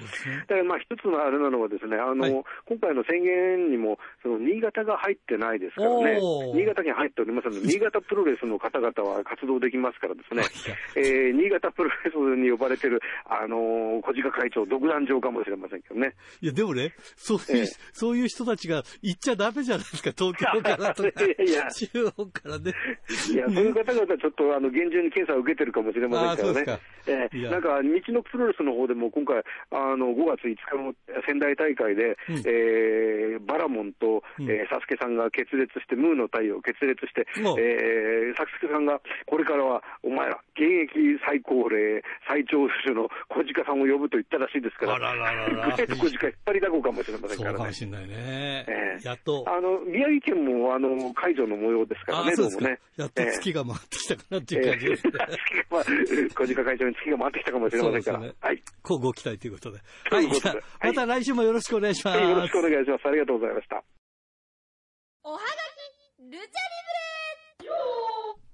[0.49, 6.21] だからまあ一つのあれなのはですね、あの、はい、今回の宣言にも、その新潟が入ってないですからね、
[6.55, 10.43] 新潟県入っておりますので、 新潟プロレスの方々は活動できますからですね、
[10.97, 16.15] えー、新潟プロレスに呼ばれてる、あの小鹿会長、独壇場かもしれませんけどね。
[16.41, 22.73] いや、でもね、そういう、えー、そういう人たちが行っちゃダメじゃないですか、東京からとか、 いや中央からね。
[23.33, 26.61] いや、そういう方々、ちょっとあの厳重に検査を受けてるかもしれませんか。
[26.61, 26.81] らね。
[27.07, 30.95] えー、なんか、日のプロレスの方でも今回、あの5月5日の
[31.27, 47.53] 仙台大会で、うん、えー、バラモンと、うん、えー、サスケさんが決裂して、ムーの太陽決裂して、うん、えー、サスケさんが、これからはお前ら、現役最高齢、最長寿の小鹿さんを呼ぶと言ったらしいですから、あらららら 小鹿引っ張りだこかもしれませんからね。
[47.53, 48.67] そうかもしれないね。
[48.69, 49.45] えー、やっと。
[49.47, 52.79] あの、宮城県も、あの、解除の模様ですからね、どうもね。
[52.97, 55.13] やっと月が回ってきたかなっていう感じですね。
[55.15, 58.19] えー、 小鹿会長に月が回ってきたかもしれませんから。
[58.21, 58.63] ね、はい。
[58.83, 59.79] こうご期待ということで。
[60.11, 60.27] はい。
[60.83, 62.21] また来週もよろしくお願いします。
[62.21, 63.07] よろしくお願いします。
[63.07, 63.83] ありがとうございました。
[65.23, 66.47] おはがき、ルチャリ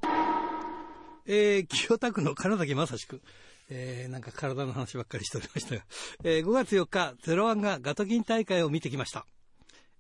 [0.05, 3.20] ブレえー、清田区の金崎正史君。
[3.68, 5.83] えー、なんか体の話ばっかりしておりましたが、
[6.22, 9.27] えー、5月4日、ゼロワンがガトキン大会を見てきました。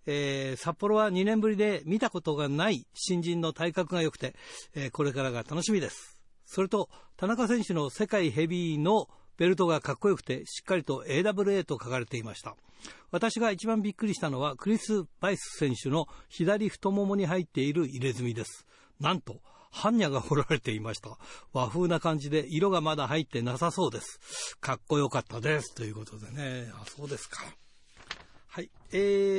[0.06, 4.36] えー、札幌は2年ぶりで見たことがない新人の体格が良くて、
[4.74, 6.16] えー、これからが楽しみです。
[6.44, 12.56] それと、田中選手の世界ヘビーのベルトがかっこよくて、しっかりと AWA と書かれていました。
[13.10, 18.66] 私が一番びっくりしたのは、クリス・バイス選手の左太ももに入っている入れ墨です。
[19.00, 19.40] なんと、
[19.72, 21.18] 般若が彫られていました。
[21.52, 24.56] 和風な感じで色がまだ入ってなさそうです。
[24.60, 25.74] かっこよかったです。
[25.74, 26.70] ということでね。
[26.74, 27.44] あ、そうですか。
[28.46, 28.70] はい。
[28.92, 28.96] え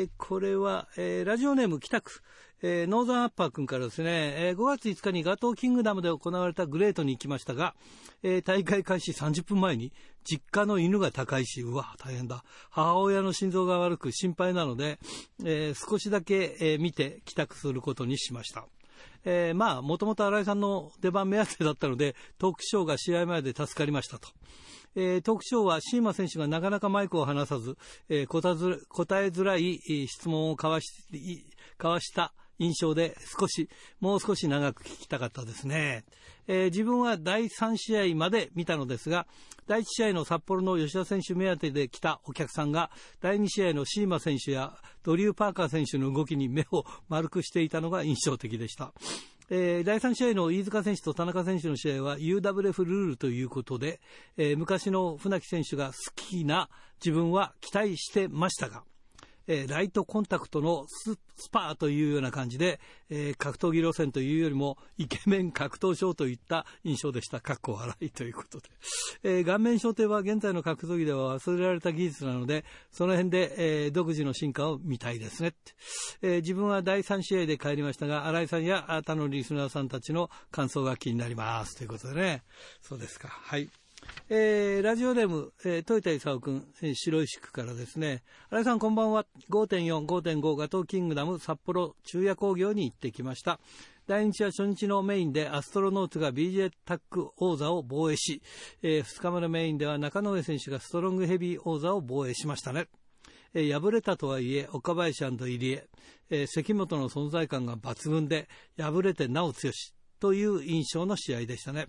[0.07, 2.21] ー、これは、えー、ラジオネーム北区。
[2.63, 7.75] えー、ノーザンアッパー君からですね、えー、5月5日にガトーキングダムで行われたグレートに行きましたが、
[8.23, 9.93] えー、大会開始30分前に
[10.23, 12.43] 実家の犬が高いし、うわ、大変だ。
[12.71, 14.97] 母親の心臓が悪く心配なので、
[15.45, 18.65] えー、少しだけ、え、見て帰宅することにしました。
[19.23, 24.29] え、まあ、もともと新井さんの出番目当てだったので、トークショーが試合前で助かりましたと。
[24.95, 27.77] えー、トークショーはシーマ選手がなかなかマイクを離さず、
[28.09, 30.87] えー、答えづらい質問を交わし
[31.77, 36.05] 交わした印象で少し、もう少し長く聞きたかったですね。
[36.47, 39.27] えー、自分は第3試合まで見たのですが、
[39.67, 42.89] 第1試合の札幌の吉田選手目当てで来たお客さんが、
[43.21, 48.93] 第2試合のシーマ選手やドリュー・パーカー選手の動きに目を丸くしていたのが印象的でした。
[49.49, 54.01] えー、第3試合の飯塚選手と田中選手の試合は UWF ルールということで、
[54.35, 56.69] えー、昔の船木選手が好きな
[57.03, 58.83] 自分は期待してましたが、
[59.47, 62.79] えー、ライトコンタクトのスパーというような感じで、
[63.09, 67.39] えー、格闘技路線というよりもイケメン格闘ショーといった印象でした。
[67.39, 68.69] かっこ笑いということで。
[69.23, 75.53] えー、顔面焦点は現在の格闘技では忘れられた技術なので、その辺で、えー、独自の進化を見たいですね。
[76.21, 81.77] えー、自分は第3試合で帰りましたが、新井さんや他のリスナーさんたちの感想が気になります。
[81.77, 82.43] ということでね。
[82.81, 83.27] そうですか。
[83.29, 83.69] はい。
[84.29, 93.59] えー、ラジオネーム、えー、豊田勲君、えー、白石区からですね、新井さんこんばんは、5.4、5.5ガトーキングダム札幌中夜工業に行ってきました。
[94.05, 98.41] 第2日は初日のメインでアストロノーツが BJ タック王座を防衛し、
[98.81, 102.87] えー、2日目のメインでは中野上選手がストロングヘビー王座を防衛しましたね。
[103.53, 105.87] えー、敗れたとはいえ、岡林入江、
[106.29, 111.87] えー、関本の存在感が抜群で、敗れてなお強しという印象の試合でしたね。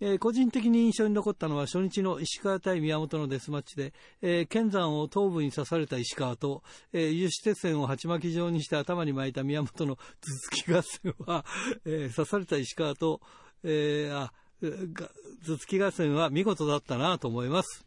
[0.00, 3.92] えー、個人的に印象に残ったのは初日の石川対宮本のデスマッチで、
[4.22, 10.02] えー、剣山を頭部に刺された石川と、えー、油脂鉄線を鉢巻き状にして頭に巻いた宮本の頭
[10.50, 11.44] 突き合戦は、
[11.84, 13.20] えー、刺された石川と、
[13.62, 17.86] えー、あ頭突き合戦は見事だったなと思います。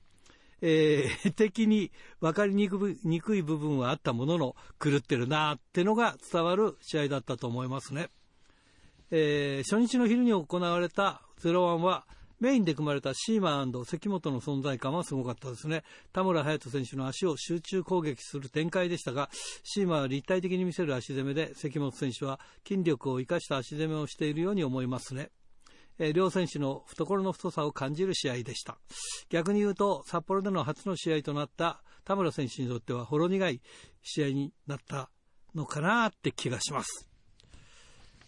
[0.61, 8.09] えー、敵に分かりにくい部分はあったものの狂ってるなってのが伝わる試合だったと思いますね。
[9.11, 12.05] えー、初日の昼に行われた01は
[12.39, 15.83] メインで組まれたシーマン関本の存在感はすごかったですね。
[16.13, 19.29] 田村隼人選手の足を集中攻撃する展開でしたが、
[19.63, 25.31] シーマンは立体的に見せる足攻めで、関本選手は筋力を生かした足攻めをしているように思いますね。
[25.97, 28.77] え、両選手の懐の太さを感じる試合でした。
[29.29, 33.61] 逆に言うと、札幌での初の試合となった田村選手にとってはほろ苦い
[34.01, 35.09] 試合になった
[35.53, 37.08] のかなって気がします。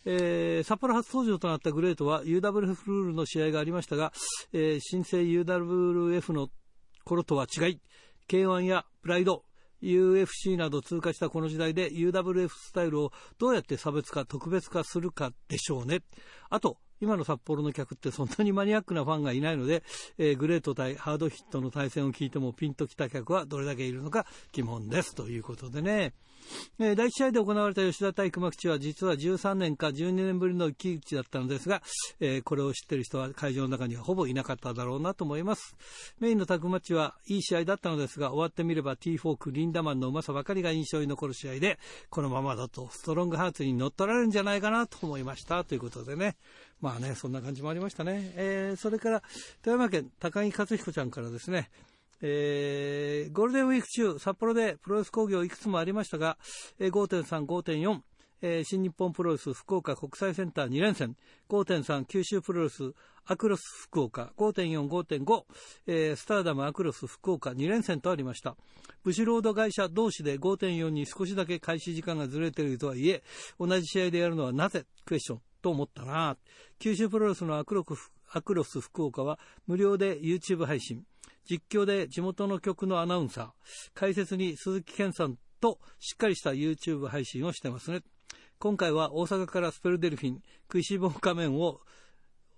[0.06, 4.12] えー、札幌初登場となったグレートは UWF ルールの試合がありましたが、
[4.54, 6.50] えー、新生 UWF の
[7.04, 7.82] 頃とは違い、
[8.28, 9.44] K1 やプライド、
[9.82, 16.02] UFC など通過したこの時代で UWF スタイルをどうやって差別化、特別化するかでしょうね。
[16.50, 19.84] あと、今の札幌の客ってそんなにマニアックなファンがいないので、
[20.18, 26.14] えー、グレート対ハードヒットの対戦を聞いてもピンときた客はどれだけいるのか疑問ですということでね。
[26.80, 31.82] えー、第1試合で行われた吉田対熊吉は実は13年か12年ぶりの一騎打ちだったのですが、
[32.20, 35.76] えー、これを知っている人は会場の中にはほぼいなかっただろうなと思います。
[36.20, 46.36] メインのタッグマッチはいい試合だったのですが、終わってみれば T フォーク、リンダマンのうまさばかりが印象に残る試合で、このままだとストロングハーツに乗っ取られるんじゃないかなと思いましたということでね。
[46.82, 48.34] まあね、そんな感じもありましたね。
[48.36, 49.24] えー、それから、
[49.62, 51.70] 富山県高木克彦ちゃんからですね、
[52.22, 56.38] えー、ゴールデンウィーク中、札幌でプロレス工業いくつもありましたが、
[56.80, 58.00] えー、5.3、5.4、
[58.42, 61.16] えー、新日本プロレス福岡国際センター2連戦、
[61.50, 62.94] 5.3九州プロレス
[63.26, 65.44] アクロス福岡、5.4、5.5、
[65.88, 68.56] えー、スターダムアクロス福岡2連戦とありました。
[69.04, 73.24] ブシロード会社同士で5.4に少しだけ開始時間がずれているとはいえ、
[73.60, 74.86] 同じ試合でやるのはなぜ？
[75.06, 76.38] クエスチョンと思ったな。
[76.80, 77.86] 九州プロレスのアクロ
[78.34, 81.04] アクロス福岡は無料で YouTube 配信。
[81.46, 83.50] 実況で地元の局のアナウンサー。
[83.94, 88.02] 解説に鈴木健さんとしっかりした YouTube 配信をしてますね。
[88.62, 91.82] 今回は大阪からスペルデルフィン、食いしぼ仮面を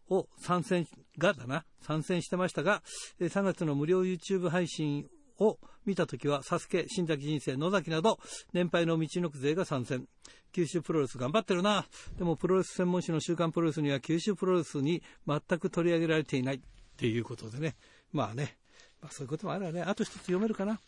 [0.09, 0.85] を参戦
[1.17, 2.83] がだな、参戦してましたが、
[3.21, 5.07] 3月の無料 YouTube 配信
[5.39, 8.19] を見たときは、サスケ、新崎人生、野崎など、
[8.51, 10.05] 年配の道のく勢が参戦。
[10.51, 11.85] 九州プロレス頑張ってるな。
[12.17, 16.59] でもプロレス専門誌の週刊プロレスには九州プロレスに全く取り上げられていないっ
[16.97, 17.77] ていうことでね。
[18.11, 18.57] まあね、
[19.01, 19.81] まあそういうこともあるわね。
[19.81, 20.81] あと一つ読めるかな。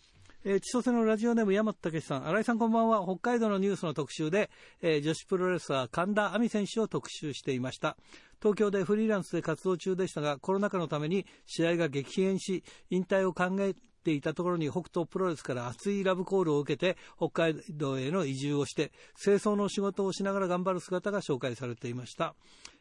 [0.47, 3.03] えー、千歳のラジオネーム山田武さん、新井さんこんばんは。
[3.03, 7.97] 北海道のニュースの特集で、えー、女子プロレスラー神田亜美選手を特集していました。
[8.43, 22.35] 東京でフリーランスで活動中でしたが、コロナ禍のために試合が激変し、引退を考えていたところに北東プロレスから熱いラブコールを受けて北海道への移住をして清掃の仕事をしながら頑張る姿が紹介されていました、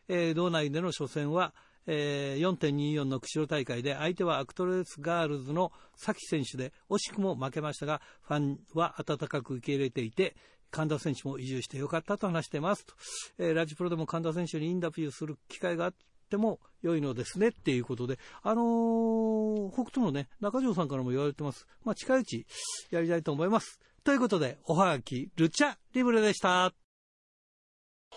[0.08, 1.54] えー、道内での初戦は
[1.86, 10.36] えー、4.24の釧路大会で相手はアクトレスガールズのサキ選手で惜しくも負けましたがファンは温かく受け入れていて、
[10.70, 12.94] 神田選手も移住してよかったと話してますと、
[13.38, 15.94] えー、ラジプロでも神田選手にインタビューする機会があっ
[16.28, 21.68] ても良いのですねっていうことで、あのー、北斗のね、中条さんからも言われてます。
[21.84, 22.46] まあ、近いうち
[22.90, 23.78] やりたいと思います。
[24.02, 26.72] ということで、おはがき、ルチャリブレでした。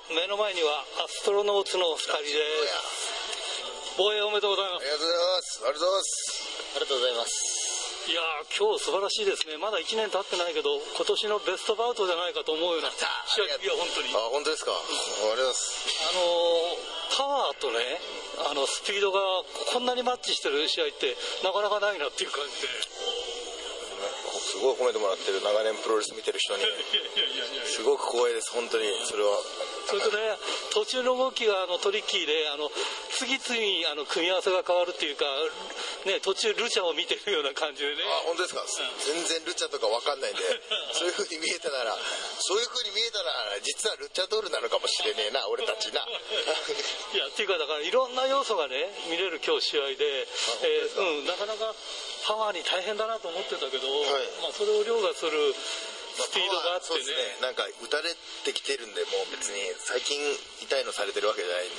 [0.09, 2.27] 目の前にはアストロノーツの二人で
[2.67, 2.96] す。
[3.97, 4.85] 防衛おめでとうございます。
[4.85, 5.65] ありがとうございます。
[5.65, 6.69] ありがとうございます。
[6.69, 7.57] ありがとうございます。
[8.07, 8.21] いや
[8.53, 14.13] 今日素晴らしいですね、まだ1年経ってないけど、今年のベストバウトじゃないかと思うような試合、いや、本当に。
[14.13, 15.81] あ、本当ですか、ありがとうございます。
[16.07, 16.21] あの
[17.17, 17.81] パワーとね、
[18.47, 19.19] あのスピードが
[19.73, 22.69] こんなにマッチしてる試合って、なかなかないなっていう感じで。
[24.37, 26.63] すごい褒めてもらってる長年プロレス見てる人に
[27.65, 29.37] すごく光栄です本当にそれは
[29.87, 30.35] それとね
[30.73, 32.69] 途中の動きがあのトリッキーであの
[33.15, 35.25] 次々にあの組み合わせが変わるっていうか
[36.07, 37.99] ね、途中ルチャを見てるような感じでね。
[38.07, 38.67] あ、本当ですか、うん、
[39.03, 40.39] 全然ルチャとかわかんないんで、
[40.95, 41.91] そういう風に見えたなら、
[42.39, 45.99] そういう風に見えたら、実はルチャドールなのかもしれねえな、俺たちな。
[46.07, 50.23] いや、っていうか、だからいろんな要素がね、見れる今日試合で、
[50.63, 51.75] えー、うん、なかなか
[52.23, 55.55] パワーに大変だなと思ってたけど、はい、まあ、それを凌駕する、
[56.17, 57.37] スピードがあってね,、ね。
[57.41, 58.09] なんか打たれ
[58.43, 60.17] てきてるんでもう別に最近
[60.61, 61.75] 痛いのされてるわけじゃないんで。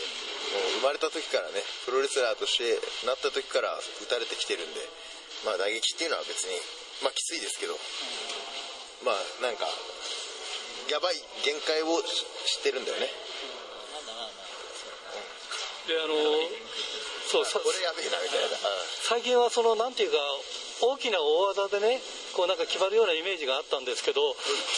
[0.48, 4.80] もう生まれた時からねプロレスラーとしてなった時から打たれてきてるんで。
[5.44, 6.50] まあ打撃っていうのは別に
[7.02, 7.78] まあきついですけど、
[9.06, 9.70] まあなんか
[10.90, 13.06] やばい限界を知ってるんだよね、
[15.86, 16.14] であの
[17.30, 18.58] そうこれやべえなみたいな。
[19.06, 20.18] 最近はそのなんていうか
[20.82, 22.02] 大きな大技でね
[22.38, 24.22] こうなんか決まるようなイメージがあったんですけど、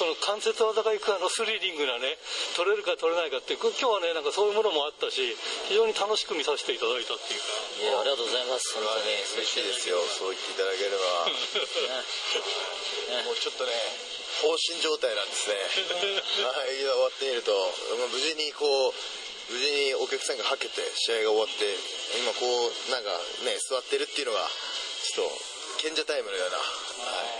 [0.01, 2.17] その関節技がいくあのスリリングなね
[2.57, 5.37] 取れるか取れないかって今日はねなんかそういうものもあったし
[5.69, 7.45] 非常に楽しく見させていただいたっていう。
[7.45, 7.53] か
[7.85, 8.73] いやありがとうございます。
[8.73, 10.01] それはね嬉しいですよ。
[10.09, 11.29] そう言っていただければ。
[13.29, 13.77] もうちょっとね
[14.41, 15.61] 放心状態なんですね。
[16.49, 17.53] はい終わってみると、
[18.01, 21.69] まあ、無事にこう無事にお客さんがはけて試合が終わって
[22.25, 23.13] 今こうなんか
[23.45, 27.40] ね座ってるっていうのがちょっと賢者タイムのような、はい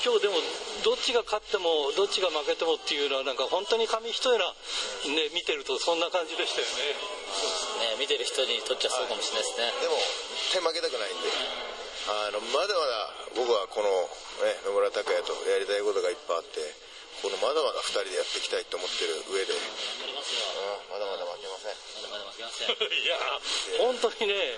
[0.00, 0.40] 今日でも
[0.80, 4.48] どっちが勝ってもどっちが負けてもっていうのはなんか本当に紙一重な、
[5.12, 6.96] ね、見てるとそんな感じでしたよね。
[7.36, 8.00] そうですね。
[8.00, 10.00] 見てる人にとっちゃそうかもしれないですね、でも
[10.56, 11.28] 手負けたくないんで。
[12.08, 13.92] あのまだまだ僕はこの、
[14.42, 16.58] ね、野村拓哉とやりたいことがいっぱいあって
[17.20, 19.60] このまだまだ2人でやっていきたいと思ってる上で、うん、
[20.88, 21.76] まだまだ負けません。
[22.08, 22.72] まだまだ負けません。
[22.80, 23.20] いや
[23.84, 24.56] 本当にね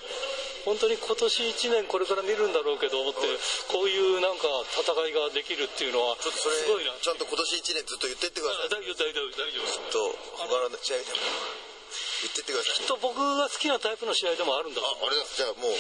[0.65, 3.21] 本当に今年1年これから見るんだろうけど思って、
[3.69, 6.95] こういうなんか戦いができるっていうのは、ちょっとそれ、すごいな。
[7.03, 8.71] ちゃんと今年1年ずっと言ってってください。
[8.71, 9.67] 大丈夫、大丈夫、大丈夫。
[9.67, 11.72] ちょっと、他の試合でも。
[12.23, 12.87] 言ってってください。
[12.87, 15.79] きっと僕が好きなタイプの試合でもあるんだあ、あれだ、じゃあもう、おう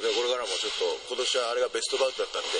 [0.00, 2.58] でこれからもちょっと今年はあれがベストバウトだったんで、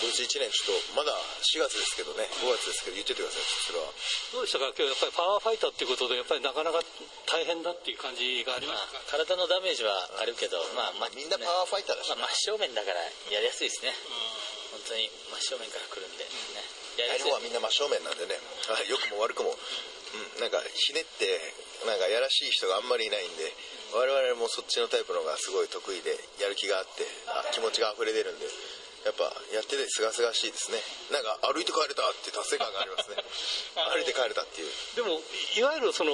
[0.00, 3.42] 今年1年ちょっとまだ4月ですけどね5月ですけど言っててください。
[3.66, 3.90] それは。
[4.32, 4.70] どうでしたか？
[4.72, 6.80] 今日やっぱりパワーファイターっていうことでやっぱりなかなか
[7.26, 13.02] 大変だっていう感じがありますか、まあ、体のダメージはあるけど、まあ、まあ、みんなパワーファイターだし、ね、まあ、真正面だから
[13.34, 13.92] やりやすいですね、
[14.72, 15.10] うん、本当に
[15.42, 16.62] 真正面から来るんで、ね、
[16.96, 17.32] やりやすい。
[17.34, 18.38] はみんな真正面なんでね。
[18.88, 19.52] 良くも悪くも、
[20.40, 21.26] なんかひねって
[21.86, 23.52] なんかやらしい人があんまりいないんで
[23.94, 28.46] 我々もそっちのタイプの方がすごい得意でやる気があってあ気持ちが溢れ出るんで。
[29.04, 30.80] やっぱやっててすがすがしいですね。
[31.12, 33.20] なんか歩いて帰れたって達成感がありますね。
[33.92, 34.72] 歩いて帰れたっていう。
[34.96, 35.20] でも
[35.56, 36.12] いわゆるその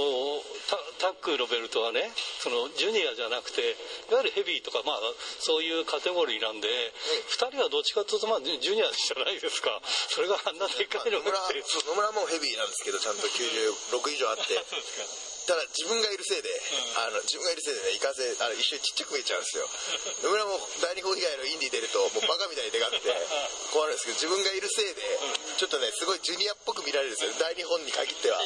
[0.99, 3.79] タックのベルトはねそのジュニアじゃなくて
[4.11, 5.01] いわゆるヘビーとかまあ
[5.39, 6.83] そういうカテゴリーなんで、うん、
[7.31, 9.81] 2人はどっちかというとまあジュニアじゃないですか。
[10.11, 14.59] それがあんなでっかいのが野村もヘビーなんですけどちゃんと96以上あって
[15.51, 16.49] ただ自分がいるせいで、
[16.95, 19.67] あの自分がいるせいでね、行かせ、あの一瞬ちっちゃく見えちゃうんですよ。
[20.23, 23.11] 野村も大日本以外のインディ出ると、もうバカみたいにでかくて、
[23.75, 25.03] 困るんですけど、自分がいるせいで、
[25.59, 28.39] ちょっとね、すごいジュニアっぽく見られるんですよ、大日本に限っては。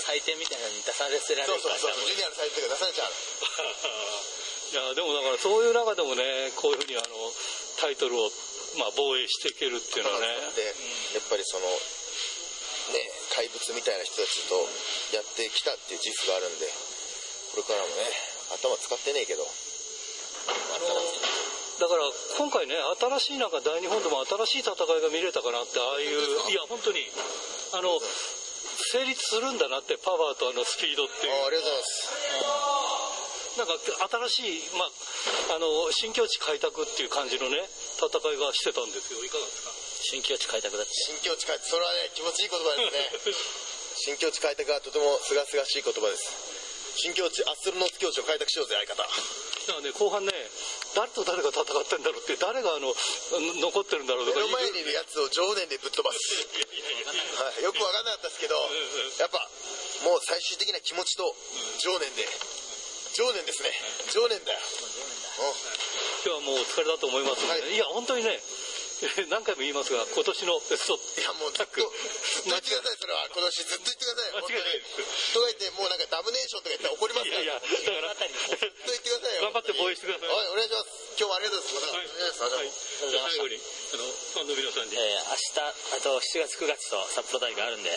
[0.00, 3.12] 採点みたいなのに出されせられるそうそうそう、ジュニアの採点が出されちゃう。
[4.72, 7.34] いや、でもだからそういう中でもね、こういうふうにあの、
[7.76, 8.32] タイトルを、
[8.78, 10.26] まあ、防衛していけるっていうのはね。
[10.56, 11.99] で、やっぱりその、ね、
[13.34, 14.54] 怪物みたいな人たちと
[15.16, 16.72] やってきたっていう自負があるんで、こ
[17.58, 18.02] れからもね、
[18.54, 19.44] 頭使ってねえけど。
[19.44, 19.48] だ
[21.88, 22.02] から
[22.36, 26.18] 今回ね、新しいなんか大日本でも新しい戦いが見れたかなって、ああいう、
[26.50, 27.08] いや、本当に、
[27.72, 27.98] あの、
[28.92, 31.32] 成立するんだなって、パワーとあのスピードっていう。
[31.42, 32.08] あありがとうございます。
[33.58, 33.74] なんか
[34.28, 34.90] 新しい、まあ、
[35.56, 37.56] あの、新境地開拓っていう感じのね、
[37.98, 39.24] 戦いがしてたんですよ。
[39.24, 39.70] いかがですか？
[40.00, 40.92] 新境地開拓だって。
[40.94, 43.34] 新境地開拓、それはね、気持ちいい言葉ですね。
[44.00, 46.24] 新境地開拓はとてもすがすがしい言葉です。
[46.96, 49.02] 新境地、アストロノーツ境地を開拓しようぜ、相方。
[49.02, 49.14] だか
[49.74, 50.32] らね、後半ね、
[50.94, 52.94] 誰と誰が戦ってんだろうって誰があの
[53.60, 54.40] 残ってるんだろうとか。
[54.40, 56.18] 目の前にいるやつを常年でぶっ飛ばす、
[57.38, 58.56] はい、よく分かんなかったですけど
[59.18, 59.38] やっぱ
[60.02, 61.36] もう最終的な気持ちと
[61.78, 62.26] 常年で。
[63.12, 63.70] 常年ですね。
[64.14, 64.58] 常年だよ。
[66.24, 68.38] 今日はもうお疲れだと思いますので、はい、いや本当にね
[69.32, 71.88] 何回も言いますが、今年のベストいや、もうずっと、ずっ
[72.44, 73.28] と言ってください、それは。
[73.32, 74.32] 今年ずっと言ってください。
[74.32, 75.32] 間違いないです。
[75.32, 77.42] とか言って、もうなんかダムネーションとか言ったら怒りますから。
[77.42, 79.42] いやいや、だから、ずっと言ってくださいよ。
[79.42, 80.28] 頑張って防衛してください。
[80.28, 80.90] はい、お願いします。
[81.16, 82.40] 今日はありがとうございます。
[82.40, 82.70] はい、はい、
[83.10, 84.96] じゃあ最後に、あの、ファンの皆さんに。
[84.96, 87.96] えー、明日、あと7月9月と札幌大会あるんで、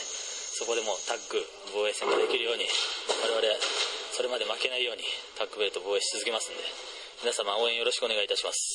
[0.55, 1.43] そこでもタッグ
[1.73, 3.59] 防衛戦ができるように、我々、
[4.15, 5.03] それまで負けないように
[5.35, 6.63] タッグベルト防衛し続けますんで、
[7.21, 8.72] 皆様応援よろしくお願いいたします。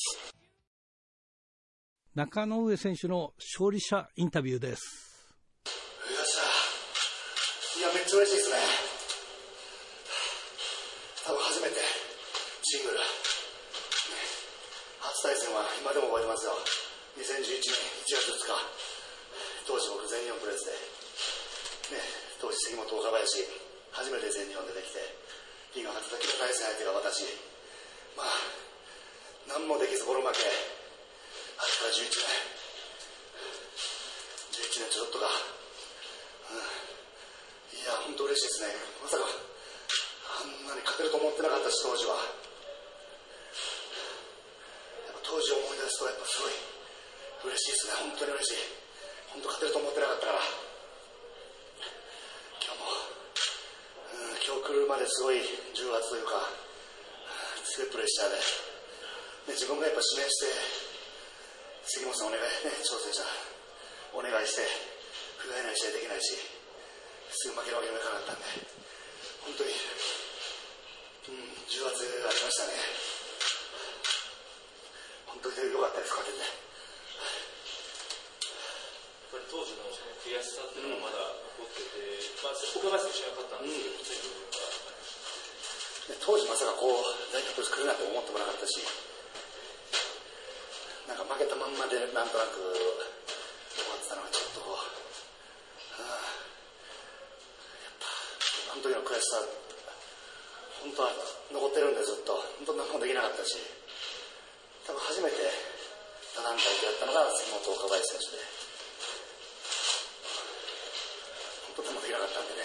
[2.15, 4.81] 中野上選手の勝利者インタビューです。
[6.09, 7.85] よっしゃ。
[7.85, 8.57] いや、めっちゃ嬉しいですね。
[11.21, 11.77] 多分初めて
[12.65, 12.97] シングル。
[15.05, 16.57] 初対戦は今でも覚えてますよ。
[17.21, 18.57] 2011年1月2日。
[19.69, 20.73] 当時僕全日本プレスで、
[21.93, 22.01] ね、
[22.41, 23.45] 当時杉本岡林、
[23.93, 24.97] 初めて全日本出てきて、
[25.77, 27.21] 銀河初時の対戦相手が私。
[28.17, 28.33] まあ、
[29.45, 30.78] 何もできずボロ負け。
[31.59, 32.23] あれから11年
[34.55, 36.63] 11年ちょっとか、うん、
[37.75, 38.63] いや本当嬉しい。
[38.63, 38.71] ですね。
[39.03, 42.15] まさかあんなに勝てると思ってなかったし当時は
[45.11, 45.79] やっぱ当時思い。
[45.79, 46.51] 出すとやっぱすごい。
[47.51, 47.99] 嬉しいですね。
[48.07, 48.63] 本当に嬉しい。
[49.35, 50.39] 本当勝てると思ってなかったから
[52.63, 52.87] 今日も、
[54.15, 55.43] うん、今日来るまですごい。
[55.75, 56.23] 重圧とい。
[56.23, 56.39] うか
[57.67, 57.91] 強い。
[57.91, 60.88] プレッシャーで、ね、自分がやっぱ指名して
[61.85, 62.49] 杉本さんお願いね
[62.83, 63.23] 挑戦者。
[64.11, 64.65] お願いして
[65.37, 66.33] 不甲斐ない試合できないし
[67.29, 68.79] すぐ負けるわけにもいかなかったんで。
[69.45, 72.73] 本当に、うん、重圧がありましたね。
[75.25, 76.45] 本当に良かったです勝てて、や
[79.29, 84.29] っぱり当時のその悔しさっていうのがまだ残ってて、うん、まあ、岡林選手は勝ったんですけど、
[86.13, 88.81] うん、当時まさかこう大学来るなんて思ってもなかったし
[91.19, 94.63] か負けたまんまでなんとなく終わってたのがちょっと。
[94.63, 94.87] こう、や
[97.91, 98.07] っぱ
[98.71, 99.43] あの時の悔しさ
[100.79, 101.11] 本当は
[101.51, 102.39] 残ってるんでずっと。
[102.63, 103.59] 本当何もできなかったし
[104.87, 105.43] 多分初めて
[106.35, 108.39] 他団体でやったのが杉本岡林選手で
[111.75, 112.63] 本当でもできなかったんでね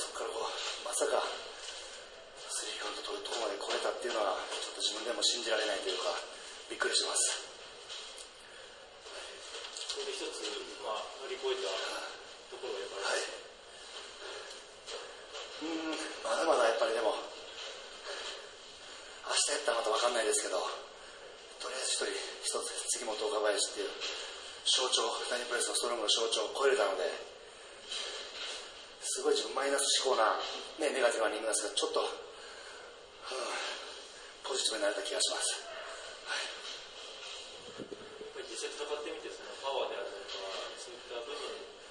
[0.00, 0.48] そこからこう
[0.80, 1.20] まさか
[2.48, 6.16] スリーカウント取るとこまで超えたっていうのはちょっと自分でも信じられないというか
[6.72, 7.45] びっくりしてます。
[10.06, 10.38] それで一つ、
[10.86, 13.26] まあ、乗り越えたところがやっぱり、はい、
[15.66, 17.18] うんまだまだやっぱりでも
[19.26, 20.62] 明日やったらまた分かんないですけど
[21.58, 22.14] とりあえず一人
[22.46, 23.90] 一つ杉本岡林っていう
[24.70, 27.02] 象徴ダニプレスのストロングの象徴を超えれたので
[29.02, 30.38] すごい自分マイナス思考な、
[30.78, 33.42] ね、ネガティブな人間ですけどちょっと、うん、
[34.46, 35.66] ポジティブになれた気がします。
[38.46, 39.28] 実際戦ってみて
[39.66, 40.46] パワーであるとか、
[40.78, 41.42] そういった部分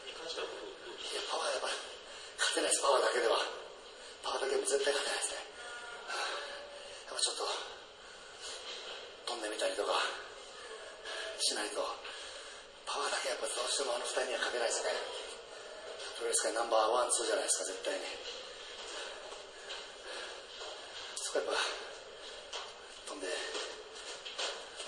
[0.07, 1.75] に関してはどういや、パワーやっぱり、
[2.39, 3.35] 勝てないです、パワーだけでは。
[4.23, 5.43] パワーだけでも絶対勝てないですね。
[7.11, 7.43] やっぱちょっと、
[9.27, 9.91] 飛んでみたりとか、
[11.43, 11.83] しないと、
[12.87, 14.95] パワーだけやっぱどうしてもあの二人には勝てないですね。
[16.15, 18.07] プロレス界ナンバーワン、ツーじゃないですか、絶対に。
[21.19, 21.59] そこやっぱ、
[23.11, 23.27] 飛んで、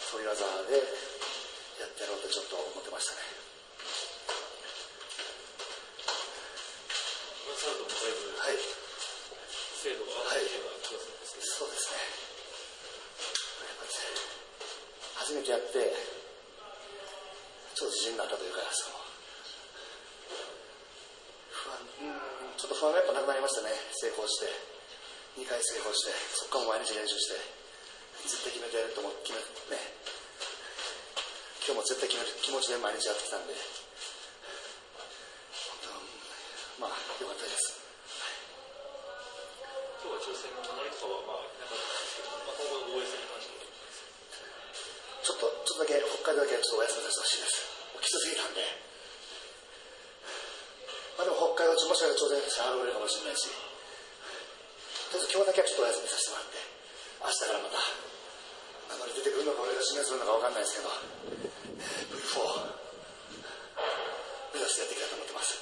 [0.07, 0.39] そういう技
[0.71, 1.16] で、
[1.77, 3.21] やってやろうとちょっと思ってましたね。
[8.37, 8.57] はい。
[9.83, 10.45] 精度がはい。
[11.37, 11.97] そうですね。
[15.15, 15.93] 初めてやって、
[17.75, 18.95] ちょっと自信になったというか、その
[21.51, 21.77] 不安、
[22.09, 24.77] うん、ちょっと不安がやっぱなくなりましたね、成功して。
[25.37, 27.37] 2回成功して、そこからも毎日練習して、
[28.25, 29.37] 絶対決めてやると思って、決
[29.69, 29.93] め、ね、
[31.67, 33.51] 今日も絶対気持ちで毎日やってきたんで、
[36.79, 37.75] まあ、よかったです。
[39.99, 47.67] 今日は挑戦の名乗りとかは、まあ、なかったですけど、まあ、今後の防衛戦に関してちょっと、ちょっとだけ、北海道だけちょっとお休みさせてほしいです。
[47.99, 48.63] きつすぎたんで。
[51.19, 53.51] まあでも北海道もしかしたら挑戦して現れるかもしれないし、
[55.11, 56.63] とりあえず今日だけはちょっとお休みさせてもらって、
[57.27, 57.83] 明日からまた、
[58.87, 60.95] 名乗り出てくるのか俺が指名するのか分かんないですけど、
[61.77, 62.41] V4
[64.53, 65.61] 目指してやっていきたいと思ってます。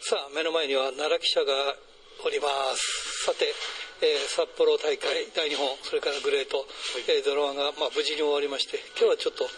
[0.00, 1.52] さあ目の前には奈良記者が
[2.24, 3.24] おります。
[3.24, 3.48] さて、
[4.04, 6.64] えー、札幌大会大日本それからグレート、は
[7.00, 9.48] い、えー、ドロワンが、まあ、無事に終わりまして今日はちょっと、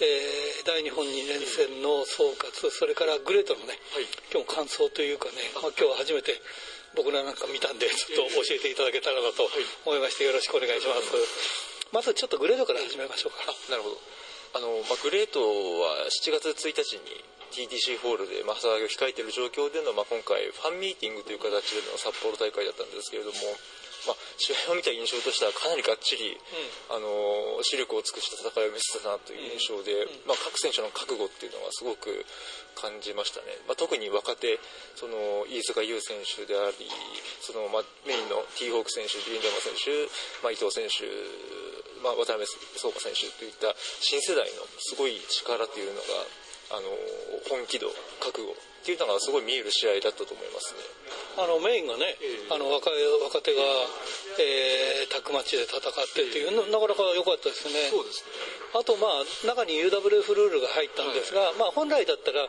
[0.00, 6.32] えー、大日本2連戦の総括それからグレートのね、はい、今日も感想というかね、まあ、今日は初めて
[6.96, 9.44] 僕らなんか見たんでちょっと教えていただけたらなと
[9.84, 13.50] 思いましてよろしくお願いしますまずちょっとグレートから始めましょうか。
[13.70, 13.98] なるほど。
[14.54, 23.38] あの、まあ、グレートは7月1日に TTC ホールで、まあ、騒ぎを控えている状況での、まあ、今回ファンミーティングという形での札幌大会だったんですけれども、
[24.06, 32.24] まあ、試合を見た印象としてはかなりがっちり、うん、あの視力を尽くした戦いを見せたなという印象で、うん、まあ、各選手の覚悟っていうのはすごく
[32.78, 34.62] 感じましたね、まあ、特に若手
[34.94, 36.86] その飯塚優選手であり
[37.42, 40.08] その、まあ、メインのティーホーク選手リンダマ選手、
[40.40, 41.04] まあ、伊藤選手
[42.02, 42.46] まあ、渡辺
[42.76, 46.06] 壮香選手といった新世代のすごい力というのが
[46.70, 46.86] あの
[47.50, 47.90] 本気度
[48.22, 50.80] 覚悟っていうのがすごい見える試合だったと思いますね。
[51.36, 52.96] あのメインがね、えー、あの若い
[53.26, 53.60] 若手が、
[54.40, 57.90] えー、タッグマッチで戦ってっていう、えー、なかなか良かったですね。
[57.90, 58.80] そうですね。
[58.80, 62.46] あとまあ中に UWF ルールが入ったんですが、はい、まあ本来だったら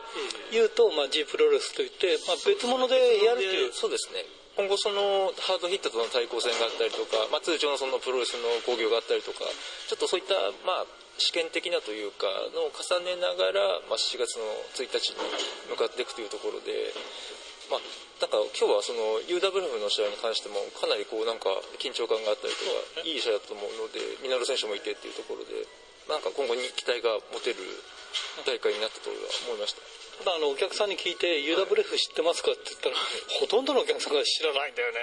[0.54, 3.72] U とまあ G プロレスといって、まあ、別物でやるっていう。
[3.74, 4.24] そうですね。
[4.52, 9.48] 今後そのハードヒットとの対抗戦があったりとか、まあ、通常のそのプロレスの興行があったりとか
[9.88, 10.36] ちょっとそういった
[10.68, 10.86] まあ
[11.16, 14.44] 試験的なというかのを重ねながら、まあ、7月の
[14.76, 15.20] 1日に
[15.72, 16.92] 向かっていくというところで、
[17.68, 17.84] まあ、
[18.20, 25.64] なんか今日はその UWF の試合に関してもかなりこうなんか緊張感があったりとかいい試合だと思うのでミナル選手もいてっていうところで
[26.08, 27.60] なんか今後に期待が持てる
[28.44, 30.01] 大会になったと思いました。
[30.22, 32.96] ただあのお客さんに聞いて UWF 知ってますかって言ったら、
[33.42, 35.02] ほとんどのお客さんが知らないんだよね。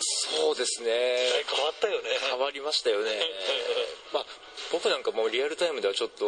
[0.00, 1.44] そうですね。
[1.44, 2.08] 変わったよね。
[2.24, 3.12] 変わりましたよね。
[4.16, 4.26] まあ
[4.72, 6.24] 僕なんかもうリアルタイムではちょっと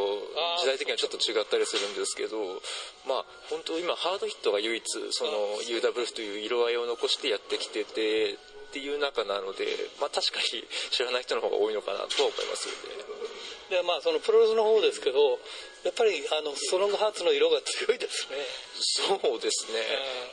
[0.60, 2.60] 時代的にはちょっと違ったりするんですけど
[3.06, 8.36] まあ本当今ハードヒットが唯一その UWF という色合いを残してやってきててっ
[8.70, 9.64] ていう中なので、
[9.98, 13.27] まあ、確かに知らない人の方が多いのかなとは思いますよね。
[13.68, 15.38] でまあそのプロレスの方ですけど
[15.84, 18.36] やっぱりあのストロングハーツの色が強いですね。
[18.74, 19.78] そうですね、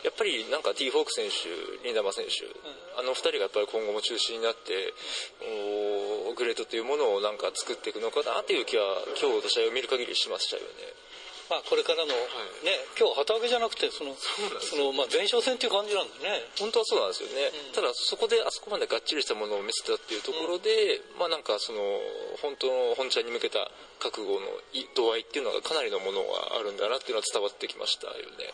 [0.03, 1.49] やっぱりなんか T フォーク選手
[1.86, 4.93] リンダマ選手、うん、あの2人がやっぱり今後も中心になって
[6.36, 8.83] グレートというものをなんか作っていくのかなという気は
[9.19, 11.04] 今日の試合を見る限りしましたよね
[11.49, 12.13] まあ、これからの、
[12.65, 16.41] ね、今日旗揚げじゃなくてそのその、まあ、前哨戦っていう感じなんだね。
[16.57, 21.79] 本当はそうなんですよね、うん、ただそこであそこまでがっちりしたものを見せたっていうところで、うん、まあなんかその
[22.41, 23.69] 本当の本ちゃんに向けた
[24.01, 24.49] 覚悟の
[24.97, 28.49] 度合いっていうのがかなりのものがあるんだなっていうのは伝わってきましたよね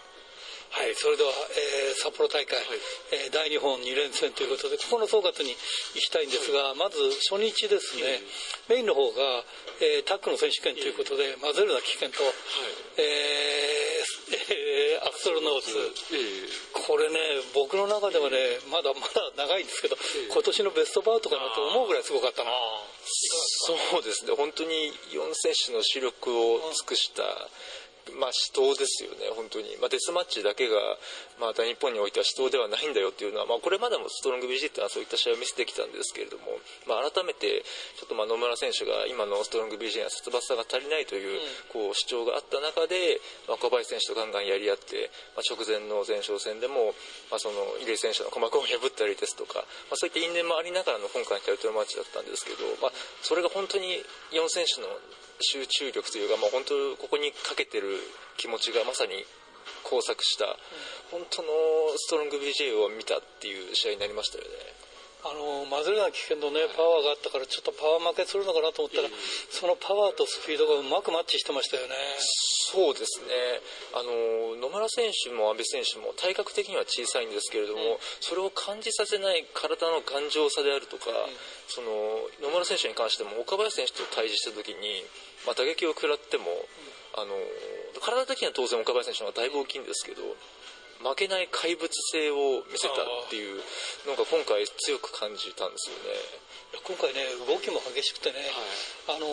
[0.71, 2.79] はい、それでは、えー、札幌大会、はい、
[3.27, 6.95] えー、大日本2連戦ということで、ここの総括に行きたいんですが、まず
[7.27, 8.23] 初日ですね、
[8.71, 9.43] メインの方が、
[9.83, 12.33] えー、タックの選手権ということで、混ぜるな危険と、はい、
[13.03, 15.75] えー、アクソルノーズ、
[16.87, 17.19] これね、
[17.53, 19.99] 僕の中ではね、まだまだ長いんですけど、
[20.31, 22.51] 今年のベストバウトかなと思うぐらいすごかったな。
[23.67, 27.23] そうですね、本当に4選手の視力を尽くした、
[28.19, 29.77] まあ、死闘ですよね、本当に。
[29.79, 30.75] まあ、デスマッチだけが、
[31.39, 37.63] まあ、大日本においては死闘ではないんだよっていうのは、まあ、これまでもストロング BG っていうのはそういった試合を見せてきたんですけれども、まあ、改めて、
[37.97, 41.39] ちょっとまあ野村選手が今のストロング BG には殺伐さが足りないという、
[41.71, 46.93] こう、主張があった中で、まあ、小林選手とガンガンやり合って、まあ、直前の前哨戦でも、
[47.29, 52.91] まあ、その、入江選手の鼓膜を破ったりですとか、まあ、そういった因縁もありながらの今回のタイトルマッチだったんですけど、まあ、
[53.21, 54.87] それが本当に4選手の
[55.41, 57.97] 集中力というか、まあ、本当ここにかけてる
[58.37, 59.25] 気持ちがまさに
[59.83, 60.45] 交錯した、
[61.11, 61.49] 本当の
[61.97, 64.81] ストロング BJ を見たっていう試合になりましたよね。
[65.21, 69.09] あのマズレナ危険のねパワーがあったからちょっとパワー負けするのかなと思ったら、
[69.53, 71.93] そのパワーとスピードがうまくマッチしてましたよね。
[72.73, 73.61] そうですね。
[73.93, 81.37] あの野村選手も阿部選手も体格的には小さいんですけれども、うん、それを感じさせない体の頑丈さであるとか、うん、
[81.69, 85.05] その野村選手に関しても岡林選手と対峙した時に、
[85.45, 87.33] まあ、打撃を食らっても、うん、あの
[88.01, 90.21] 体的には当然岡林選手の方がだいぶ大きいんですけど
[91.01, 93.57] 負けない怪物性を見せたっていう
[94.05, 96.13] のが今回強く感じたんですよね。
[96.85, 98.39] 今回ね動きも激しくてね、
[99.07, 99.25] はい、あの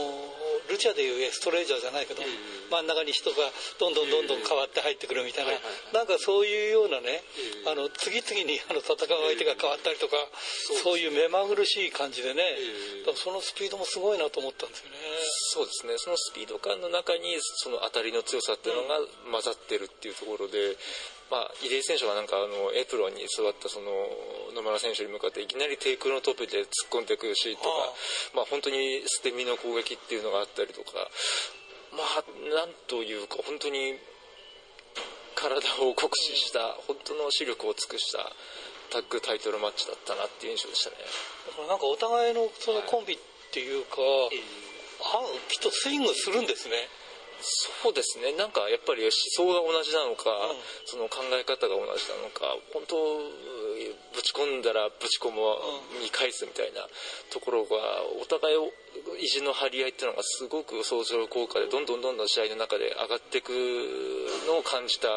[0.68, 2.28] ルチャでいうエストレージャーじゃないけど、うん、
[2.70, 3.36] 真ん中に人が
[3.78, 5.52] どんどんどんどん変わって入ってくるみたいな、
[5.92, 7.22] なんかそういうようなね、
[7.66, 10.16] あの次々に あの戦う相手が変わったりとか、
[10.82, 12.42] そういう目まぐるしい感じでね、
[13.16, 14.96] そのスピードもすごいなと思ったんですよね。
[15.52, 15.98] そうですね。
[15.98, 19.00] そのスピード感の中にその当たりの強さっていうのが
[19.30, 20.76] 混ざってるっていうところで、
[21.30, 23.92] まあ、入江選手がなんかあのエプロンに座ったその
[24.56, 27.68] 野村選手に向かっていきなりテイクのトップで突っ込んでいくシーンとか
[28.34, 30.92] まあ、本当に捨て身の攻撃っていうのがあったりとか
[31.92, 32.24] まあ
[32.54, 33.96] なんというか本当に
[35.36, 38.32] 体を酷使した本当の視力を尽くした
[38.90, 40.96] タッグタイトルマッチだったなっていう印象でしたね。
[41.68, 43.18] なんかお互いのそのコンビっ
[43.52, 46.74] ていうか、はい、きっとスイングするんですね
[47.40, 48.32] そうですね。
[48.34, 52.96] なんかやっぱり思想が同じなのか、うん、その考え方が同じなのか本当
[54.14, 55.38] ぶち込んだらぶち込む
[56.02, 56.82] に返すみたいな
[57.30, 58.58] ところがお互い
[59.22, 63.54] 意地の張り合いっていうのがすごく相乗効果でどんどんどんどん試合の中で上がっていく
[64.46, 65.08] のを感じた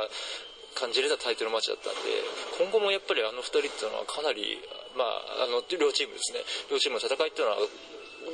[0.76, 2.24] 感じれたタイトルマッチだったんで
[2.62, 4.62] 今後もやっぱりあの2人っていうのはかなり、
[4.96, 6.40] まあ、あの両チームですね。
[6.72, 7.60] 両チームの戦いっていうのは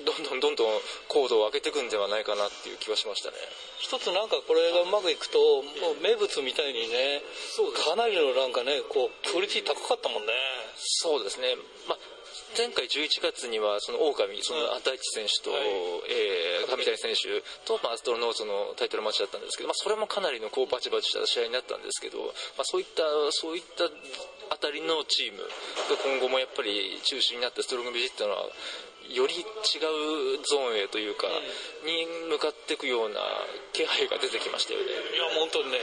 [0.05, 3.37] どんどんどんどん高度を上げていくんではないかなっていう気はしましたね。
[3.79, 7.21] 一つなんかこれがうまくいくともう名物みたいにね
[7.85, 10.33] かなりのなんかねこうクオリティ高かったもんね。
[10.77, 11.57] そうですね、
[11.89, 11.97] まあ
[12.55, 15.61] 前回11月にはその狼その大地選手と、はい、
[16.09, 22.17] えー、上谷選手と、まあ、アストロノーツのタイトルマッチだったんですけど、まあ、それもかなりのこうバチバチした試合になったんですけど、
[22.57, 23.85] まあ、そういったそういった
[24.49, 28.49] あたりのチームが今後もやっぱり中心になってストロングビジットのは
[29.09, 29.43] より違う
[30.43, 31.27] ゾーンへというか、
[31.85, 33.19] に向かっていくような
[33.73, 34.85] 気配が出てきましたよね。
[34.85, 35.79] いや、本当にね、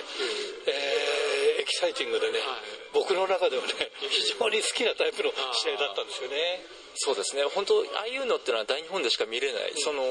[0.66, 2.58] えー、エキサイティングでね、はい、
[2.92, 6.84] 僕の中ではね、非常に好きなタイプの試合だったんですよね。
[6.96, 10.02] そうですね、本当、ああいうのってのは大日本でしか見れない、うん、その、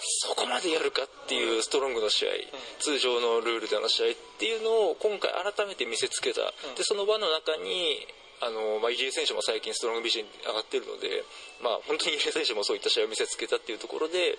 [0.00, 2.38] そこまでやるかっていうストロングの試合、うん、
[2.80, 6.42] 通常のルールでの試合っていうのを今回改めて見せつけた。
[6.42, 8.06] うん、で、その場の中に、
[8.42, 11.22] あの、まあ、入江選手も最近ストロングビジョンに上がってるので、
[11.62, 14.34] まあ、本当に入江選手もそういった試合を見せつけたっていうところで、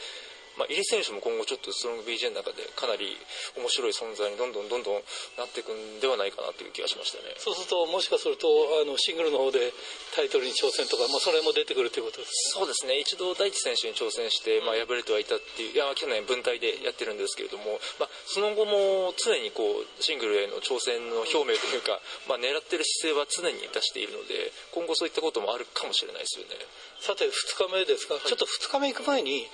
[0.58, 3.18] まあ、入江選手も今後ちょっとストロング BJ の中でかなり
[3.58, 5.02] 面白い存在にどんどんどんどん
[5.38, 7.34] なっていくんではないかなという気がしましたね。
[7.38, 8.48] そうすると、もしかすると、
[8.82, 9.74] あの、シングルの方で
[10.16, 13.00] タイトルに挑戦とか、まあ、それも出てくるということですそうですね。
[13.00, 26.56] 一度大地選手に挑戦して、まあ、敗れてはいたっていう、いや、去年分隊でやってるんですけれども、まあ、その後も常にこう、シングルへの挑戦の表明というか、まあ、狙ってる姿勢は常に出しているので、今後そういったこともあるかもしれないですよね。
[27.00, 27.32] さて、2
[27.68, 29.48] 日目ですが、はい、ちょっと2日目行く前に、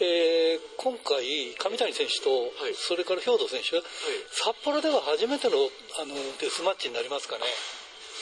[0.00, 0.45] えー、
[0.76, 3.84] 今回、上谷選手と、はい、それから兵藤選手、はい、
[4.30, 5.56] 札幌では初めての
[6.00, 7.42] あのデスマッチになりますかね。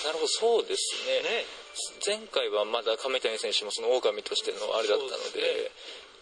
[0.05, 1.22] なるほど、そうですね。
[1.22, 1.45] ね
[2.07, 5.72] 前回はまだ亀谷選手もその狼としてのあれだったので、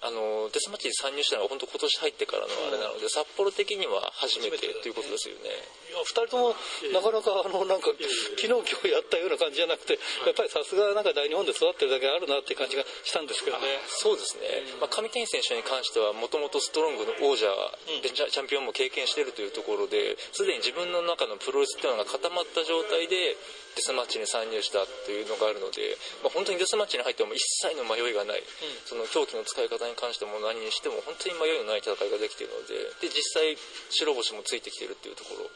[0.02, 5.54] あのデスマッチに参入したのは本当今年入ってからのあれなので、札幌的には初めてということですよね。
[5.90, 6.58] いや、二人とも
[6.90, 7.94] なかなかあの、なんか、
[8.34, 9.94] 昨日今日やったような感じじゃなくて、
[10.26, 13.78] やっぱりさすがなんか大日本で育ってるだけあるなっていう感じがしたんですけどね。
[13.86, 14.66] そうですね。
[14.82, 23.36] まあ、上谷選手に関しては、もともとストロングの王者、うん、チャンピオンも経験しているというところで、すでに自分の中のプロレスっていうのが固まった状態で、
[23.76, 28.46] デスマッチに参入したというのがあるので、まあ、本当にデスマッチに入っても一切の迷いがない、うん、
[28.84, 33.56] その狂気の使い方に関しても何にしても本当に迷いのない戦いができているのでで実際
[33.90, 35.48] 白星もついてきているっていうところ。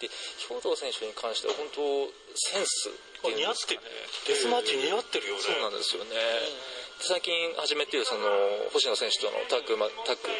[0.00, 0.10] で
[0.48, 1.80] 兵藤選手に関しては本当
[2.34, 3.88] センスっていう似合ってるね。
[4.26, 5.42] デスマッチ似合ってるよね。
[5.42, 8.30] そうなんですよね、うん最近始めているその
[8.70, 10.30] 星野選手とのタッグ、ま、タッグ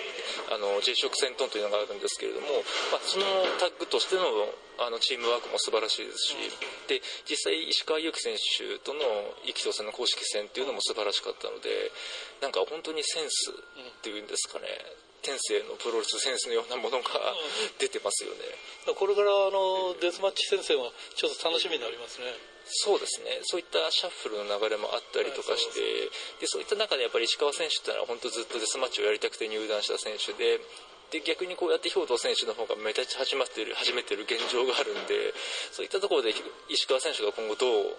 [0.54, 2.62] あの J 色戦闘というのがあるんですけれども、
[2.94, 3.26] まあ、その
[3.58, 4.22] タッグとしての
[4.78, 6.38] あのチームワークも素晴らしいですし
[6.86, 9.02] で実際石川祐希選手との
[9.42, 11.70] 意気投戦の公式戦っていうのも素晴らしかったので
[12.38, 14.70] なんか本当にセンスっていうんですかね
[15.22, 17.10] 天性のプロレスセンスのようなものが
[17.78, 18.42] 出てますよね。
[18.98, 22.51] これからあのデスマッチ戦線はちょっと楽しみになりますね。
[22.72, 25.86] そうですね、そういったシャッフルの流れもあったりとかして、は
[26.40, 30.58] い、でそういった中でやっぱり石川選手っていうのは本当ずっとデスマッチをやりたくて入団した選手で、
[31.12, 35.36] で逆にこうやって兵藤選手の方が目立ち始まってる始めてる現状があるんで
[35.68, 36.32] そういったところで
[36.72, 37.92] 石川選手が今後どう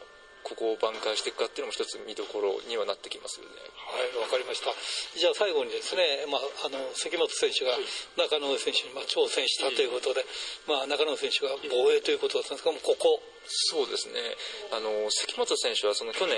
[0.43, 3.55] ここを挽回していくかっていうのも一つ見どころにはなってきますよね。
[3.79, 4.75] はい、わかりました。
[5.15, 7.79] じゃあ最後にですね、まあ、あの、関本選手が
[8.19, 10.27] 中野選手にまあ挑戦したということで、
[10.67, 14.19] まあ、中野選手が防衛ということだったんですが、もうここ、そうですね。
[14.71, 16.35] あの、関本選手はその去年、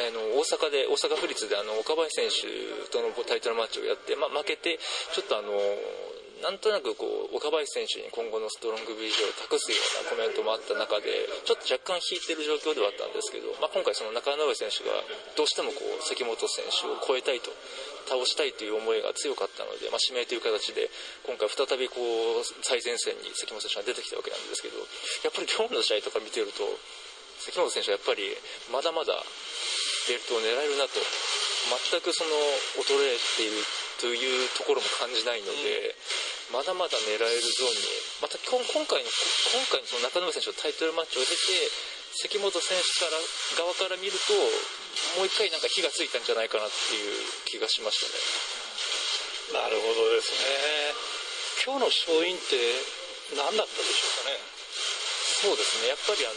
[0.00, 4.78] あの、大阪で、大阪府立であの、岡林選手とのタイトルマッチをやって、ま、負けて、
[5.12, 5.52] ちょっとあの、
[6.42, 11.08] なんとなくこう岡林選手に今後のストロング BJ を託すようなコメントもあった中で
[11.48, 14.92] ちょっと若干引いてる状況ではあったんですけど、まあ、今回その中野上選手が
[15.32, 17.48] どうしてもこう関本選手を超えたいと
[18.06, 20.88] 倒したいという思いが強かったので、まあ、指名という形で
[21.26, 21.98] 今回再びこ
[22.40, 24.78] う最前線に関本選手が出てきたわけなんですけど
[25.26, 26.64] やっぱり今日の試合とか見てると
[27.42, 28.30] 関本選手はやっぱり
[28.72, 29.12] まだまだ
[30.08, 31.02] ベルトを狙えるなと
[31.66, 32.30] 全くその
[32.78, 33.58] 衰えている
[33.98, 35.96] というところも感じないので、
[36.52, 37.82] まだまだ狙えるゾーンに、
[38.22, 41.34] また今回の、今回のその中野選手のタイトルマッチを経て、
[42.16, 43.20] 関本選手から
[43.60, 44.32] 側から見ると、
[45.20, 47.12] もう一回なんか火がついたんじゃないかなっていう
[47.44, 49.62] 気がしましたね。
[49.62, 50.96] なるほどですね。
[51.64, 52.56] 今日の勝因って
[53.36, 54.40] 何だったでしょうかね？
[55.36, 56.36] そうですね、やっぱりあの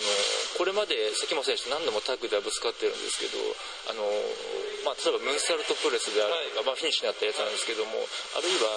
[0.59, 3.39] これまで関本選手と何度もタッグではぶつかってるんですけど、
[3.87, 4.03] あの
[4.85, 7.99] まあ、例えばムーンサルトプレスであるとか、はい、まあ、フィニッシュになったやつなんですけども、
[8.35, 8.69] あるいは、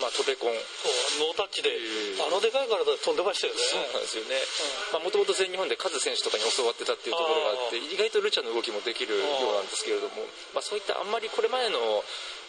[0.00, 0.52] まあ、トベコン。
[0.52, 1.72] ノータッチで、
[2.20, 3.60] あのでかい体で飛んでましたよね。
[3.64, 4.36] そうなんですよね。
[5.00, 11.80] もともと全日本でカズ選手とかに教わってたっていうところがあって、意外とルチャの動きもできるようなんですけれども、まあ、そういったあんまりこれまでの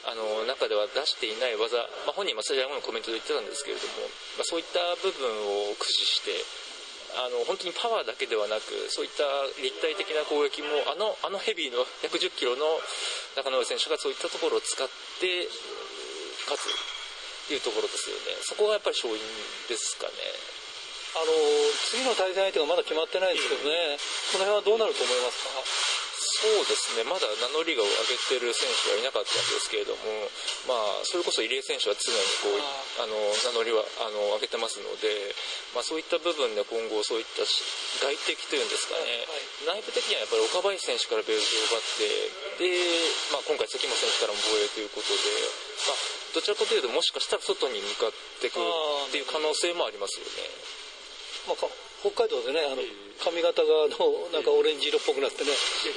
[0.08, 1.76] あの中では出していない技、
[2.08, 4.08] まあ、本人もそれのコメントで言ってたんですけれども、
[4.40, 5.28] まあ、そういった部分
[5.68, 6.32] を駆使して
[7.18, 9.26] あの本当にパワーだけではなくそういった
[9.62, 12.62] 立体的な攻撃もあのあのヘビーの110キロの
[13.36, 15.50] 中野選手がそういったところを使って
[16.46, 16.70] 勝つ
[17.50, 18.38] というところですよね。
[18.44, 19.18] そこがやっぱり勝因
[19.68, 20.14] ですかね。
[21.16, 21.32] あの
[21.90, 23.98] 次の対戦相手がまだ決まってないですけどね、
[24.36, 25.87] この辺はどうなると思いますか？
[26.38, 30.30] そうですね、まだ名乗りが上げてる選手はいなかったんですけれども、
[30.70, 32.62] まあ、それこそ入江選手は常にこう
[33.02, 35.34] あの名乗りはあの上げてますので、
[35.74, 39.26] まあ、そういった部分で今後、そういった外敵というんですかね、
[39.66, 42.06] はい、内部的にはやっぱり岡林選手からベルトを奪って、
[42.62, 42.70] で
[43.34, 45.18] まあ、今回、関本選手からも防衛ということで、
[45.90, 48.14] まあ、どちらかというと、もしかしたら外に向かっ
[48.46, 48.70] てくる
[49.10, 50.46] っていう可能性もありますよね。
[51.50, 52.82] まあ、北海道でね、あの、
[53.18, 55.50] 髪型がのなんかオレンジ色っぽくなってね、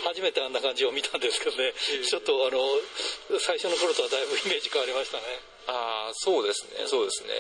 [0.09, 2.59] 初めてあんな感じを見たんですけどね、ちょっとあの
[3.41, 5.25] 最初の頃とはだいぶイメージ変わりましたね。
[5.69, 7.31] ああ、そうですね、そうですね。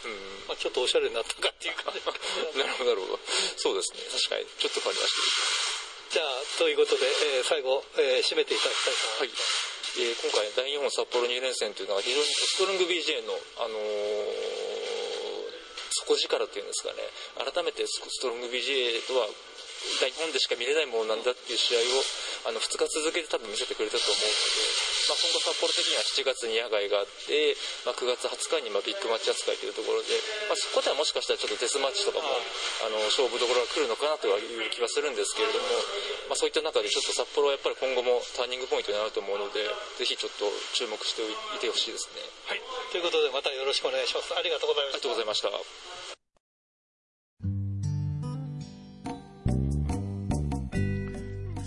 [0.00, 2.00] うんまあ、ちょっとおしゃれになったかっていうか、ね、
[2.56, 3.20] なるほど、なるほど。
[3.56, 5.20] そうですね、確かに、ちょっと変わりました。
[6.10, 7.06] じゃあ、ということで、
[7.36, 9.44] えー、最後、えー、締めていただきたいと思います。
[9.96, 10.08] はい。
[10.08, 14.69] えー、今回、大日本札幌2連戦というのは非常にストロング BJ の、あのー
[16.06, 17.02] 底力っていうんですかね、
[17.36, 19.26] 改めてストロング BGA とは
[20.00, 24.36] 大日本でしか見れないものなんだっていう試合をあの2日続けて多分見せてくれたと思うので、
[25.08, 30.16] まあ、今後札幌的には7月に野外があって、まあ、9月20日にまビッグマッチ扱いというところで、
[30.48, 32.28] まあ、そこではもしかしたらちょっとデスマッチとかも
[32.84, 39.64] あの勝負どころが来るのかなという気はするんですけれども、まあ、そういった中でちょっと札幌はやっぱり今後もターニングポイントになると思うので
[39.96, 42.20] ぜひちょっと注目していてほしいですね。
[42.48, 42.62] はい、
[42.92, 44.32] ということでまたよろしくお願いします。
[44.34, 45.99] ありがとうございました。